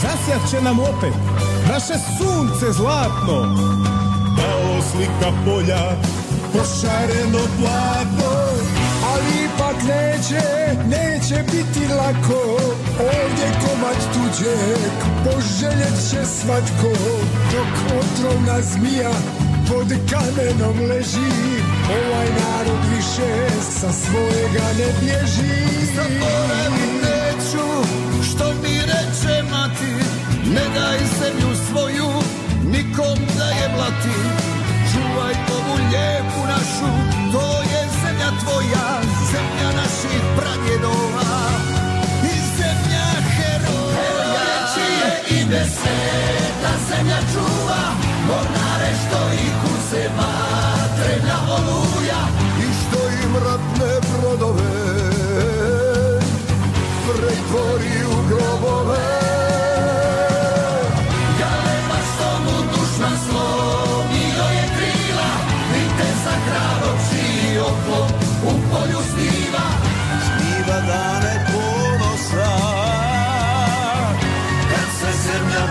[0.02, 1.14] zasjat će nam opet
[1.69, 3.38] naše sunce zlatno.
[4.38, 5.84] Kao slika polja,
[6.53, 8.34] pošareno platno,
[9.11, 10.44] ali ipak neće,
[10.90, 12.41] neće biti lako.
[12.99, 14.91] Ovdje komad tuđeg,
[15.23, 16.91] poželjet će svatko,
[17.52, 19.11] dok otrovna zmija
[19.68, 21.56] pod kamenom leži
[21.90, 25.86] Ovaj narod više sa svojega ne bježi.
[25.95, 27.68] Zaboravit neću
[28.30, 29.94] što mi reče mati
[30.45, 32.10] Ne daj zemlju svoju
[32.72, 34.19] nikom da je blati.
[34.91, 36.91] Čuvaj ovu lijepu našu,
[37.32, 39.02] to je zemlja tvoja
[39.32, 41.32] Zemlja naših pradjedova
[42.23, 44.48] i zemlja heroja.
[44.73, 47.84] Čije ime sveta zemlja čuva
[48.27, 52.45] Mornare što ih uze vatrena oluja
[57.07, 59.07] pretvori u grobove.
[61.40, 65.32] Galeba što mu dušman slomio je krila
[65.73, 68.11] Viteza hrabrog čiji oklop
[68.44, 69.65] u polju sniva.
[70.26, 72.52] Sniva dane ponosa.
[74.69, 75.65] Kad se zemlja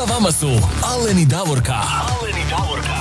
[0.00, 0.46] Sa vama su
[0.84, 1.74] Aleni Davorka.
[1.74, 3.00] Aleni Davorka.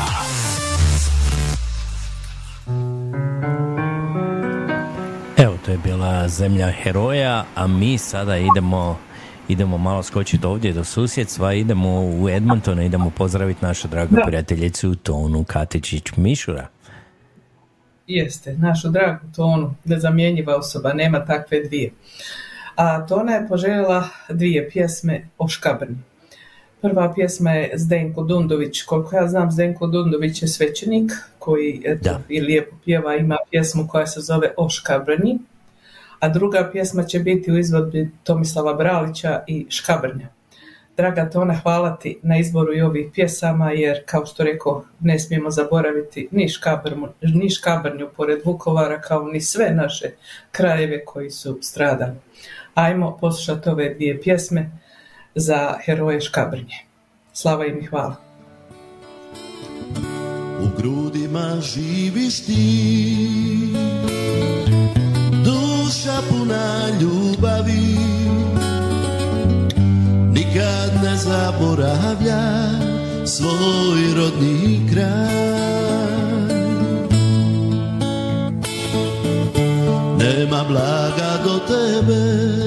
[5.37, 8.97] Evo, to je bila zemlja heroja, a mi sada idemo
[9.47, 14.21] idemo malo skočiti ovdje do susjedstva, idemo u Edmonton, idemo pozdraviti našu dragu Da.
[14.25, 16.65] prijateljicu Tonu Katičić-Mišura.
[18.07, 21.91] Jeste, našu dragu Tonu, nezamjenjiva osoba, nema takve dvije.
[22.75, 26.08] A Tona je poželjela dvije pjesme o Škabrni.
[26.81, 28.81] Prva pjesma je Zdenko Dundović.
[28.81, 34.07] Koliko ja znam, Zdenko Dundović je svećenik koji eto, i lijepo pjeva, ima pjesmu koja
[34.07, 35.37] se zove O Škabrni.
[36.19, 40.27] A druga pjesma će biti u izvodbi Tomislava Bralića i Škabrnja.
[40.97, 45.51] Draga Tona, hvala ti na izboru i ovih pjesama, jer kao što rekao, ne smijemo
[45.51, 50.11] zaboraviti ni Škabrnju, ni Škabrnju pored Vukovara, kao ni sve naše
[50.51, 52.15] krajeve koji su stradali.
[52.73, 54.78] Ajmo poslušati ove dvije pjesme
[55.35, 56.85] za heroje Škabrnje.
[57.33, 58.15] Slava im i hvala.
[60.59, 63.73] U grudima živiš ti
[65.43, 67.97] Duša puna ljubavi
[70.33, 72.43] Nikad ne zaboravlja
[73.25, 75.49] Svoj rodni kraj
[80.17, 82.58] Nema blaga do tebe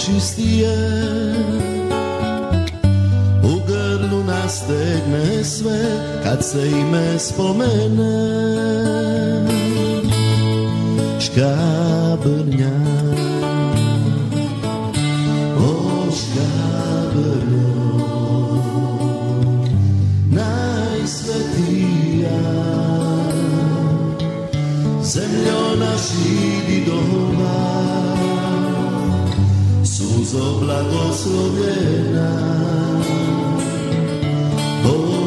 [0.00, 0.76] najčistije
[3.42, 5.80] U grlu nastegne sve
[6.24, 8.40] kad se ime spomene.
[11.20, 13.09] Škabrnjak
[30.30, 32.30] Suzo blagoslovljena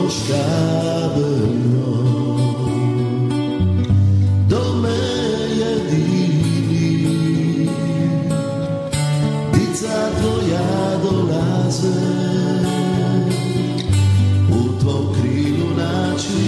[0.09, 1.89] škabrno
[4.47, 4.99] Do me
[5.59, 6.89] jedini
[9.53, 11.99] Dica tvoja dolaze.
[14.49, 16.43] U tvom krilu naći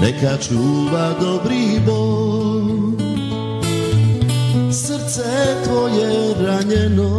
[0.00, 2.21] Neka čuva dobri Bog
[5.12, 7.10] Srce tvoje ranjeno.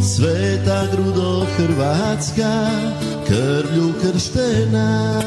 [0.00, 2.66] Sveta grudo Hrvatska,
[3.26, 5.20] krvlju krštena.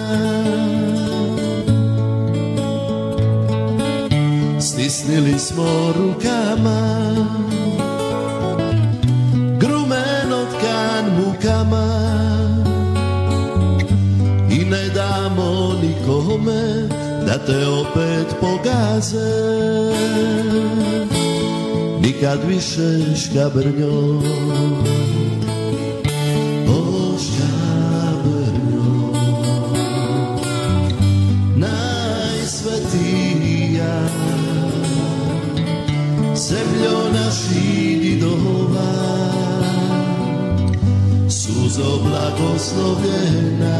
[4.60, 7.16] Stisnili smo rukama
[17.26, 19.34] da te opet pogaze.
[22.02, 24.22] Nikad više škabrnjo
[26.68, 28.84] O škabrnjo
[31.56, 32.84] Najsvetija.
[36.36, 38.94] Zemljo naših didova
[41.30, 43.80] Suzo blagoslovljena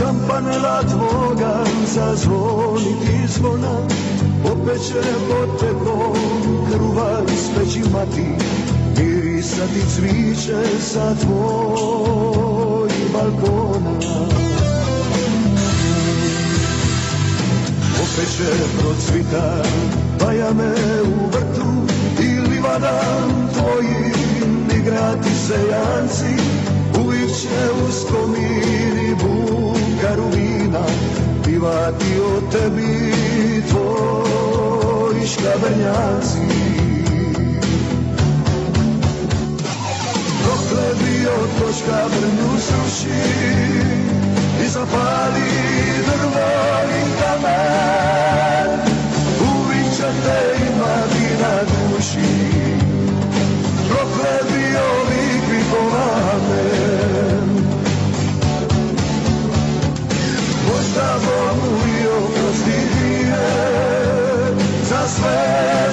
[0.00, 3.76] kampanela tvoga zazvoniti zvona
[4.44, 6.14] Opet će pod tebom
[6.72, 8.26] kruva ispeći mati
[8.98, 13.90] Mirisati cviće sa tvojih balkona.
[18.02, 19.62] Opet će procvita
[20.20, 21.66] bajame u vrtu
[22.22, 26.42] I livadan tvojim igrati sejanci
[27.04, 28.99] Uvijek će u skomini
[32.76, 36.38] tebi tvoji škabrnjaci.
[40.44, 43.22] Dokle bio to škabrnju sruši
[44.64, 45.50] I zapali
[46.06, 46.50] drvo
[46.90, 48.80] i kamen.
[49.40, 50.40] Uvijek će te
[51.40, 52.69] na duši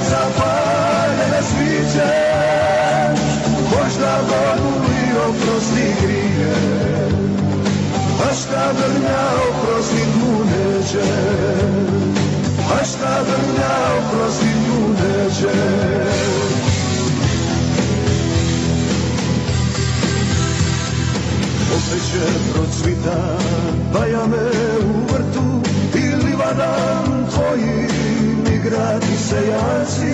[0.09, 2.13] zapaljene sviće
[3.71, 6.77] Možda Bogu i oprosti grije
[8.27, 11.11] A šta drnja oprostit mu neće.
[12.73, 15.53] A šta drnja oprostit mu neće.
[21.75, 23.37] Opet će procvita
[23.93, 24.49] bajame
[24.79, 25.61] u vrtu
[25.95, 27.96] I livadan tvojim
[29.29, 30.11] sejaci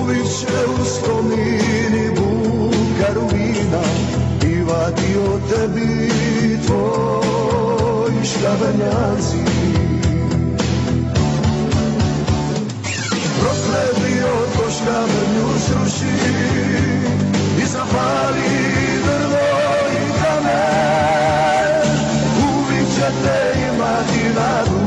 [0.00, 3.82] Uvijek će u skomini bunkaru vina
[4.40, 6.10] Pivati o tebi
[6.66, 9.44] tvoji škabrnjaci
[13.40, 16.14] Prokletio to škabrnju sruši
[17.62, 18.48] I zapali
[19.04, 19.48] drvo
[19.92, 21.82] i kamen
[22.48, 24.77] Uvijek će te imati na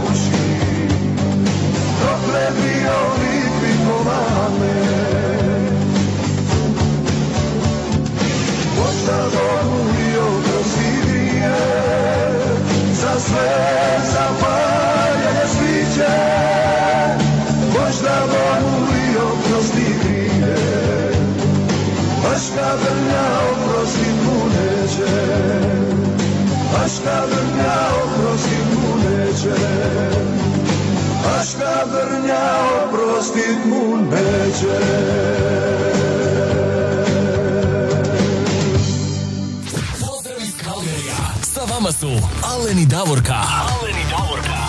[4.12, 4.74] lik mame
[8.78, 11.56] Možda Bogu i oprosti grije
[12.94, 13.52] Za sve
[14.14, 16.14] zapaljene sviće
[17.74, 20.56] možda Bogu i oprosti grije
[22.24, 25.14] Baška brnja oprosti mu neće
[26.74, 27.74] Baška brnja
[28.04, 30.51] oprosti mu neće
[31.24, 32.42] Baška brnja
[32.84, 34.78] oprostit mu neće
[40.00, 41.18] Pozdrav iz Kalgerija.
[41.44, 42.10] Sa vama su
[42.44, 43.34] Alen i Davorka.
[43.34, 44.62] Alen i Davorka.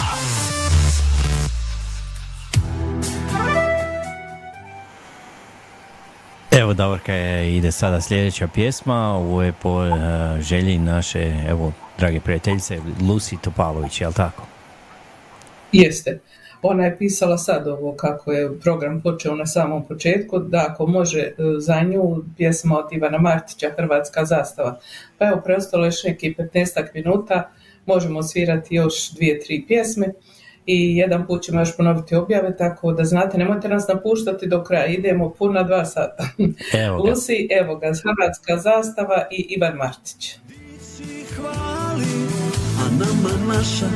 [6.51, 12.20] Evo Davorka je, ide sada sljedeća pjesma, ovo je po uh, želji naše, evo, drage
[12.20, 14.47] prijateljice, Lucy Topalović, jel tako?
[15.73, 16.20] Jeste.
[16.62, 21.20] Ona je pisala sad ovo kako je program počeo na samom početku, da ako može
[21.20, 24.78] e, za nju pjesma od Ivana Martića, Hrvatska zastava.
[25.18, 27.51] Pa evo, preostalo još neki 15 minuta,
[27.86, 30.12] možemo svirati još dvije, tri pjesme
[30.66, 34.86] i jedan put ćemo još ponoviti objave, tako da znate, nemojte nas napuštati do kraja,
[34.86, 36.24] idemo puna dva sata.
[36.86, 37.02] Evo ga.
[37.10, 40.39] Lucy, evo ga, Hrvatska zastava i Ivan Martić.
[41.36, 42.05] hvali,
[42.78, 43.86] a nama naša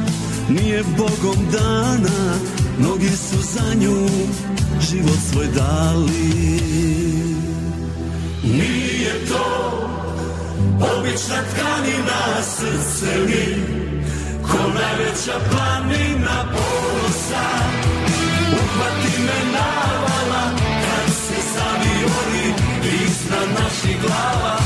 [0.48, 2.35] nije Bogom dana,
[2.78, 4.09] mnogi su za nju
[4.81, 6.60] život svoj dali.
[8.43, 9.47] Nije to
[10.81, 13.62] obična tkanina srce mi,
[14.43, 17.47] ko najveća planina ponosa.
[18.52, 22.55] Uhvati me navala, kad se zaviori
[23.05, 24.59] iznad naših glava,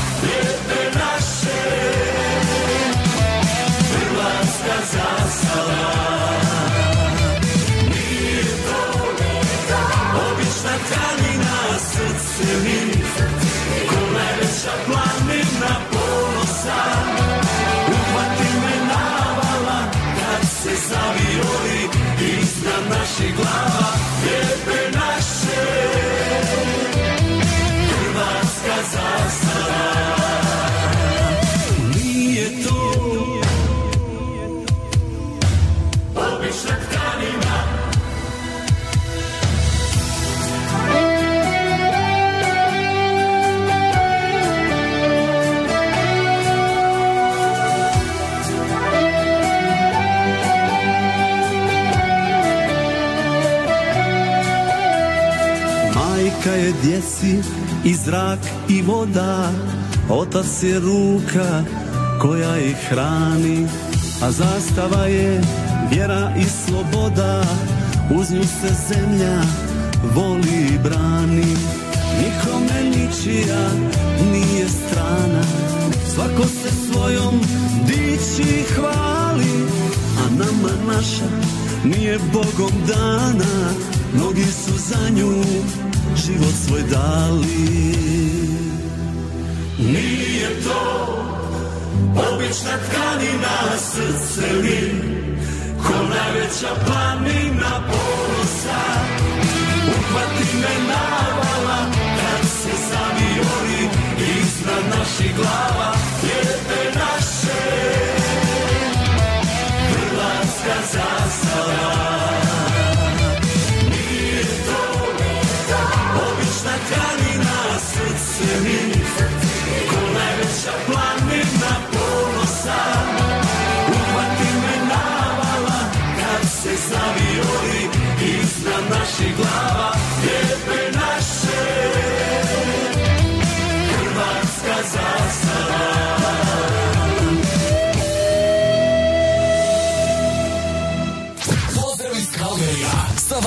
[23.21, 23.60] Iznad naših
[58.31, 58.39] zrak
[58.69, 59.51] i voda
[60.09, 61.63] Otac je ruka
[62.21, 63.67] koja ih hrani
[64.23, 65.41] A zastava je
[65.91, 67.43] vjera i sloboda
[68.15, 69.41] Uz nju se zemlja
[70.15, 71.55] voli i brani.
[72.17, 73.69] Nikome ničija
[74.31, 75.43] nije strana
[76.15, 77.41] Svako se svojom
[77.87, 79.65] dići hvali
[80.17, 81.29] A nama naša
[81.83, 83.71] nije Bogom dana
[84.13, 85.43] Mnogi su za nju
[86.15, 87.91] život svoj dali.
[89.77, 90.81] Nije to
[92.15, 95.11] obična tkanina srce mi
[95.83, 98.81] Ko najveća planina ponosa.
[99.87, 105.90] Uhvati me navala kad se zaviori Iznad naših glava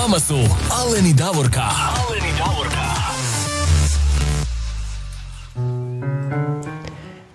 [0.04, 0.34] vama su
[0.80, 1.60] Alen i Davorka.
[1.60, 2.84] Alen i Davorka.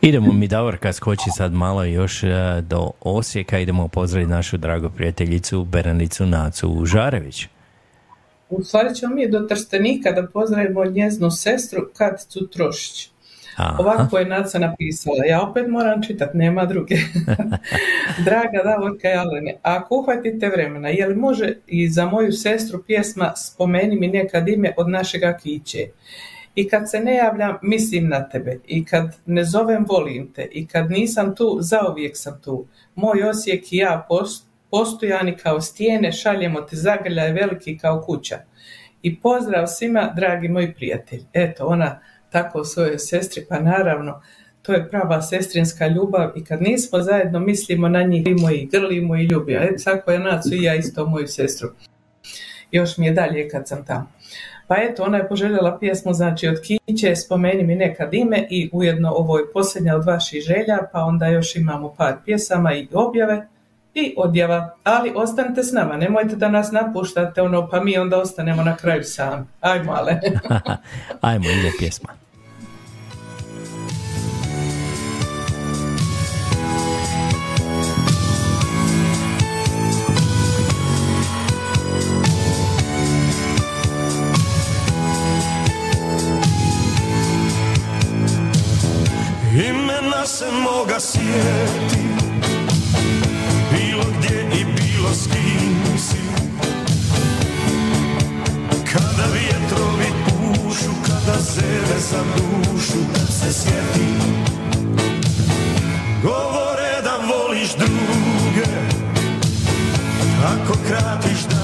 [0.01, 2.27] Idemo mi Davorka skoči sad malo još e,
[2.61, 7.47] do Osijeka, idemo pozdraviti našu dragu prijateljicu Beranicu Nacu Žarević.
[8.49, 13.09] U stvari ćemo mi do Trstenika da pozdravimo njeznu sestru Katicu Trošić.
[13.60, 13.76] Aha.
[13.80, 16.95] Ovako je Naca napisala, ja opet moram čitati, nema druge.
[18.26, 23.34] Draga Davorka i Alene, ako uhvatite vremena, je li može i za moju sestru pjesma
[23.36, 25.88] Spomeni mi nekad ime od našega Kiće?
[26.56, 28.60] I kad se ne javljam, mislim na tebe.
[28.68, 30.48] I kad ne zovem, volim te.
[30.52, 32.65] I kad nisam tu, zauvijek sam tu.
[32.95, 38.38] Moj Osijek i ja post, postojani kao stijene, šaljemo ti zagrljaj veliki kao kuća.
[39.02, 41.26] I pozdrav svima, dragi moji prijatelji.
[41.34, 41.99] Eto, ona
[42.30, 44.22] tako svojoj sestri, pa naravno,
[44.61, 49.15] to je prava sestrinska ljubav i kad nismo zajedno mislimo na njih, volimo i grlimo
[49.15, 49.60] i ljubimo.
[49.60, 51.69] Eto, tako je Nacu i ja isto moju sestru.
[52.72, 54.11] još mi je dalje kad sam tamo.
[54.68, 59.11] Pa eto, ona je poželjela pjesmu znači od Kiće, spomeni mi nekad ime i ujedno
[59.11, 63.47] ovo je posljednja od vaših želja, pa onda još imamo par pjesama i objave
[63.93, 64.75] i odjava.
[64.83, 69.03] Ali ostanite s nama, nemojte da nas napuštate, ono, pa mi onda ostanemo na kraju
[69.03, 69.45] sami.
[69.61, 70.19] Ajmo, ale.
[71.21, 72.09] Ajmo, ide pjesma.
[89.69, 91.98] Imena se moga sjeti
[106.23, 108.72] Govore da voliš druge.
[110.45, 111.59] Ako kratiš dane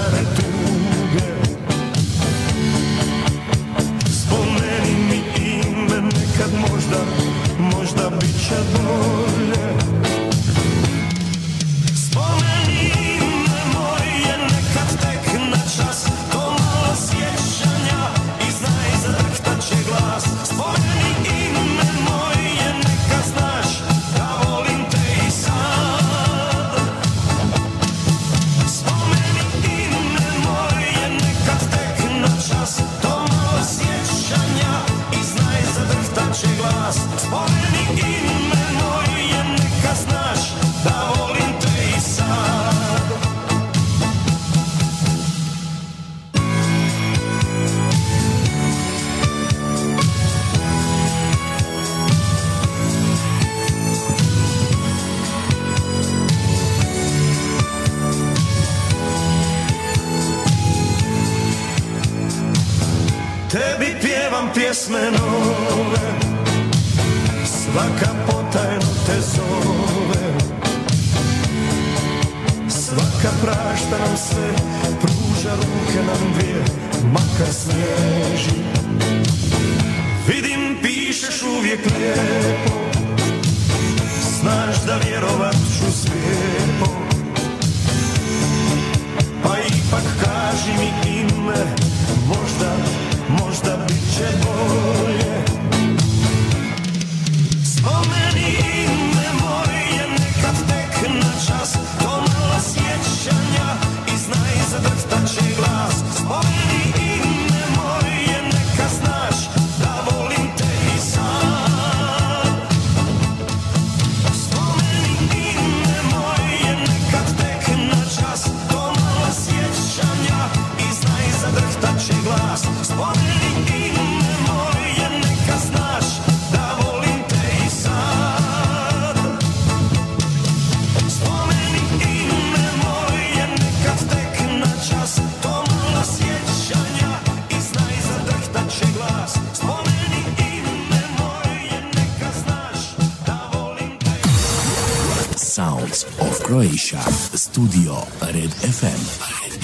[146.86, 148.86] Studio Red FM.
[148.86, 149.62] Red.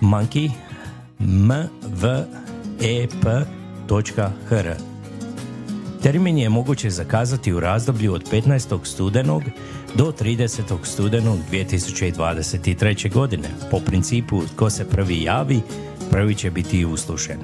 [0.00, 0.50] monkey
[1.20, 3.10] mvep.hr
[6.02, 8.84] Termin je moguće zakazati u razdoblju od 15.
[8.84, 9.42] studenog
[9.94, 10.84] do 30.
[10.84, 13.12] studenog 2023.
[13.12, 13.48] godine.
[13.70, 15.60] Po principu tko se prvi javi,
[16.10, 17.38] prvi će biti uslušen.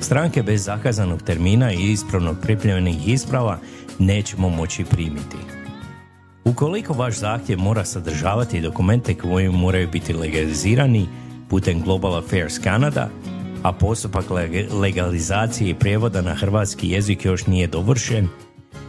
[0.00, 3.58] Stranke bez zakazanog termina i ispravno pripremljenih isprava
[3.98, 5.36] nećemo moći primiti.
[6.44, 11.08] Ukoliko vaš zahtjev mora sadržavati dokumente koji moraju biti legalizirani
[11.54, 13.10] putem Global Affairs Canada,
[13.62, 14.24] a postupak
[14.70, 18.28] legalizacije i prijevoda na hrvatski jezik još nije dovršen,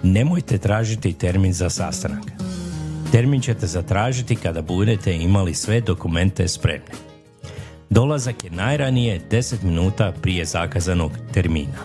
[0.03, 2.23] nemojte tražiti termin za sastanak.
[3.11, 6.91] Termin ćete zatražiti kada budete imali sve dokumente spremne.
[7.89, 11.79] Dolazak je najranije 10 minuta prije zakazanog termina.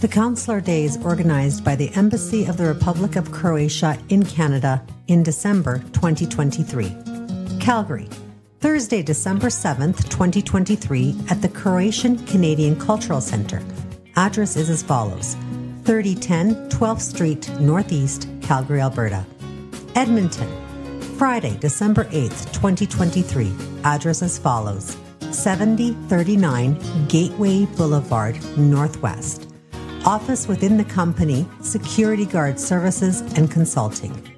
[0.00, 5.22] The Counselor Days organized by the Embassy of the Republic of Croatia in Canada in
[5.22, 6.86] December 2023.
[7.66, 8.23] Calgary,
[8.64, 13.62] Thursday, December 7th, 2023, at the Croatian Canadian Cultural Center.
[14.16, 15.34] Address is as follows
[15.84, 19.26] 3010 12th Street, Northeast, Calgary, Alberta.
[19.94, 20.48] Edmonton,
[21.18, 23.52] Friday, December 8th, 2023.
[23.84, 24.96] Address as follows
[25.30, 29.46] 7039 Gateway Boulevard, Northwest.
[30.06, 34.33] Office within the company, Security Guard Services and Consulting.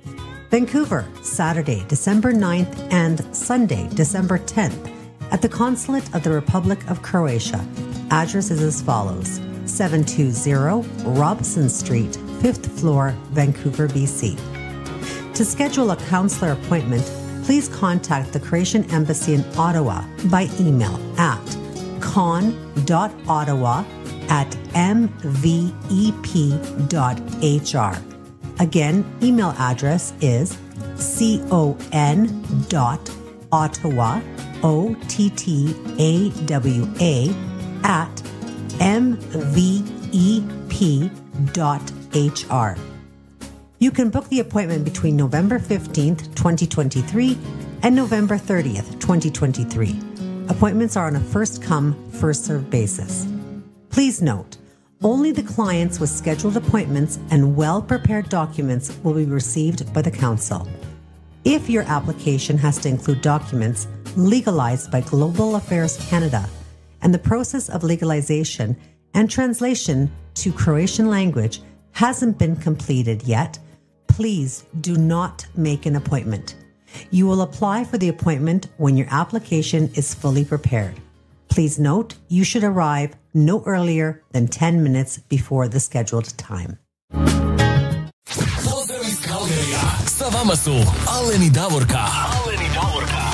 [0.57, 4.91] Vancouver, Saturday, December 9th and Sunday, December 10th,
[5.31, 7.63] at the Consulate of the Republic of Croatia.
[8.11, 14.39] Address is as follows 720 Robson Street, 5th floor, Vancouver, BC.
[15.35, 17.05] To schedule a counselor appointment,
[17.45, 21.57] please contact the Croatian Embassy in Ottawa by email at
[22.01, 23.85] con.ottawa
[24.31, 25.57] at mvep.hr.
[28.59, 30.57] Again, email address is
[31.51, 32.27] con
[32.69, 33.11] dot
[33.53, 34.21] ottawa
[34.63, 37.35] o t t a w a
[37.83, 38.23] at
[38.79, 40.41] mvep
[41.53, 42.77] dot hr.
[43.79, 47.39] You can book the appointment between November 15th, 2023
[47.83, 50.01] and November 30th, 2023.
[50.49, 53.27] Appointments are on a first come, first served basis.
[53.91, 54.57] Please note,
[55.07, 60.11] only the clients with scheduled appointments and well prepared documents will be received by the
[60.11, 60.67] Council.
[61.45, 66.49] If your application has to include documents legalized by Global Affairs Canada
[67.03, 68.77] and the process of legalization
[69.15, 71.63] and translation to Croatian language
[71.93, 73.61] hasn't been completed yet,
[74.09, 76.57] please do not make an appointment.
[77.13, 81.01] You will apply for the appointment when your application is fully prepared.
[81.49, 86.77] Please note you should arrive no earlier than 10 minutes before the scheduled time.
[88.65, 89.81] Pozdrav iz Kalgarija.
[90.07, 90.71] Sa vama su
[91.09, 91.99] Aleni Davorka.
[91.99, 93.27] Aleni Davorka.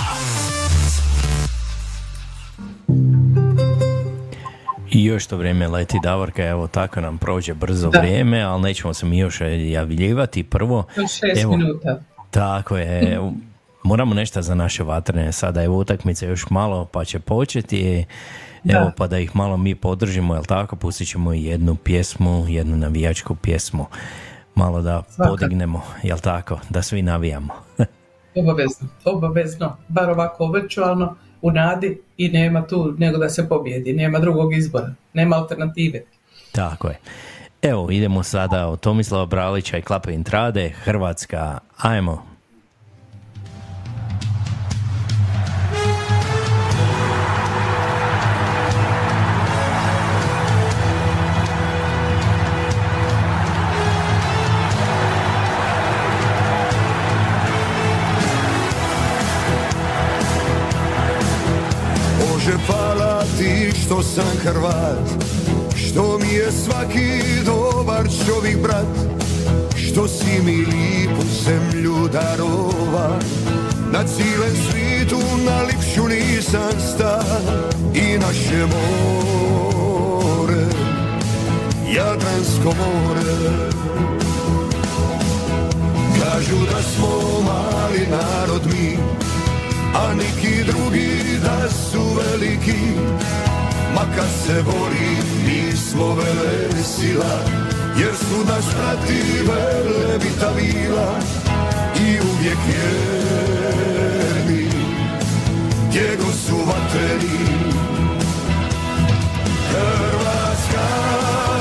[4.90, 7.98] I još to vrijeme leti Davorka, evo tako nam prođe brzo Da.
[8.00, 10.42] vrijeme, ali nećemo se mi još javljivati.
[10.42, 12.00] Prvo, šest evo, minuta.
[12.30, 13.32] Tako je, evo,
[13.82, 18.04] moramo nešto za naše vatrene sada, evo utakmice još malo pa će početi,
[18.64, 18.93] evo Da.
[18.97, 23.86] pa da ih malo mi podržimo, jel tako, pustit ćemo jednu pjesmu, jednu navijačku pjesmu,
[24.55, 25.36] malo da Svakako.
[25.36, 27.52] podignemo, jel tako, da svi navijamo.
[28.34, 29.76] Obavezno, obavezno.
[29.89, 33.93] Bar ovako virtualno, u nadi i nema tu nego da se pobjedi.
[33.93, 36.02] Nema drugog izbora, nema alternative.
[36.52, 36.98] Tako je.
[37.62, 42.31] Evo, idemo sada od Tomislava Bralića i Klape Intrade, Hrvatska, ajmo.
[63.93, 65.24] Što sam Hrvat
[65.77, 68.97] Što mi je svaki dobar čovjek brat
[69.77, 73.19] Što si mi lipu zemlju darova
[73.93, 77.23] Na cijelem svitu na lipšu nisam sta
[77.94, 80.64] I naše more
[81.94, 83.23] Jadransko more.
[86.19, 88.97] Kažu da smo mali narod mi
[89.94, 93.12] a neki drugi da su veliki
[93.94, 95.16] Ma kad se bori
[95.47, 97.39] mi smo vele sila
[97.98, 101.19] Jer su nas prati vele vitavila
[101.97, 104.69] I uvijek vjerni
[105.89, 107.39] Gdje go su vatreni
[109.70, 110.86] Hrvatska,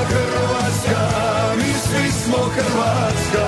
[0.10, 1.08] Hrvatska
[1.58, 3.48] Mi svi smo Hrvatska.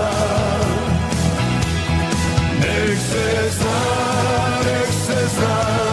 [2.59, 3.79] Nek se zna,
[4.65, 5.92] nek se zna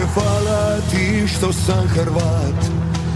[0.00, 2.64] Bože hvala ti što sam Hrvat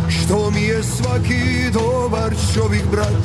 [0.08, 3.24] Što mi je svaki dobar čovjek brat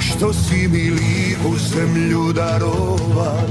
[0.00, 3.42] Što si mi lijepu zemlju darova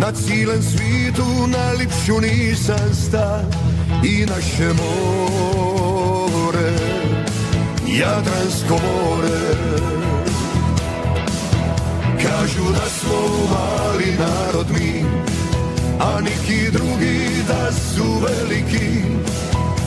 [0.00, 3.42] Na cijelem svitu najlipšu nisam sta
[4.04, 5.98] I naše more
[7.86, 9.56] Jadransko more.
[12.22, 13.18] Kažu da smo
[13.50, 15.04] mali narod mi
[16.00, 19.02] A neki drugi da su veliki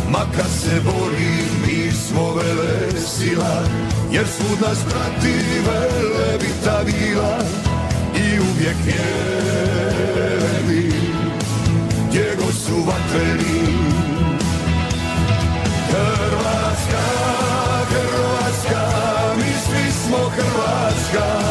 [0.10, 1.34] Ma kad se bori
[1.66, 3.64] mi smo vele sila.
[4.12, 5.34] Jer svud nas prati
[5.66, 6.38] vele
[6.86, 7.38] bila.
[8.16, 10.12] I uvijek vjerni
[12.10, 13.62] Gdje su vatreni.
[15.90, 17.04] Hrvatska,
[17.90, 18.84] Hrvatska
[19.38, 21.51] Mi svi smo Hrvatska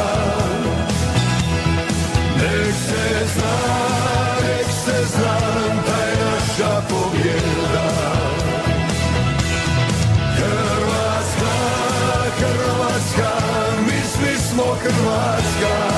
[15.60, 15.89] Hrvatska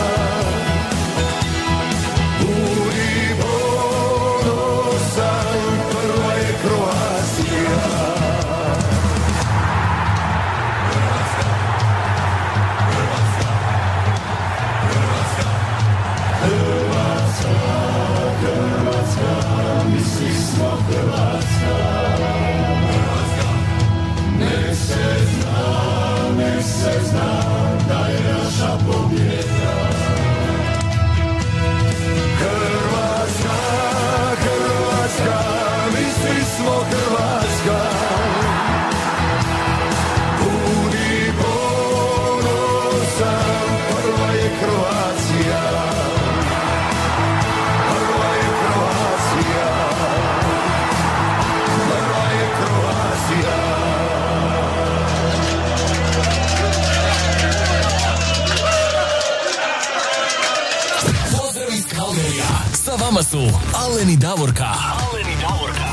[63.32, 64.64] su Alen i Davorka.
[64.64, 65.90] Alen i Davorka.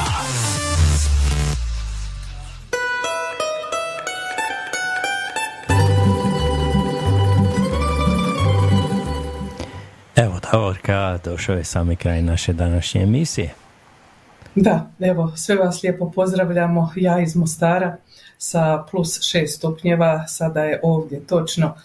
[10.15, 13.53] Evo, Davorka, došao je sami kraj naše današnje emisije.
[14.55, 16.91] Da, evo, sve vas lijepo pozdravljamo.
[16.95, 17.97] Ja iz Mostara
[18.37, 21.75] sa plus 6 stupnjeva, sada je ovdje točno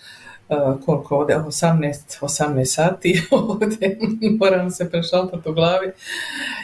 [0.48, 3.98] uh, koliko ovdje, 18, 18 sati ovdje,
[4.38, 5.92] moram se prešaltati u glavi.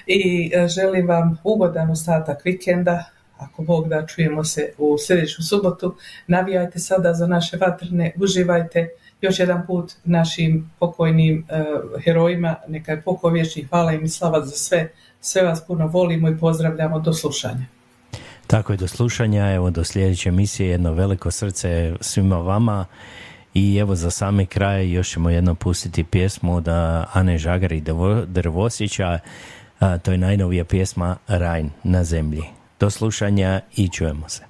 [0.07, 3.05] I uh, želim vam ugodan ostatak vikenda,
[3.39, 5.97] ako Bog da čujemo se u sljedeću subotu,
[6.27, 8.89] navijajte sada za naše vatrne, uživajte
[9.21, 14.47] još jedan put našim pokojnim uh, herojima, neka je pokoj vječni, hvala im i slava
[14.47, 17.01] za sve, sve vas puno volimo i pozdravljamo.
[17.01, 17.67] Do slušanja.
[18.51, 22.87] Tako je do slušanja, evo do sljedeće emisije, jedno veliko srce svima vama
[23.55, 26.69] i evo za sami kraj još ćemo jedno pustiti pjesmu od
[27.13, 29.19] Ane Žagar i Drvo- Drvosića,
[30.03, 32.43] to je najnovija pjesma Rajn na zemlji.
[32.81, 34.50] Do slušanja i čujemo se.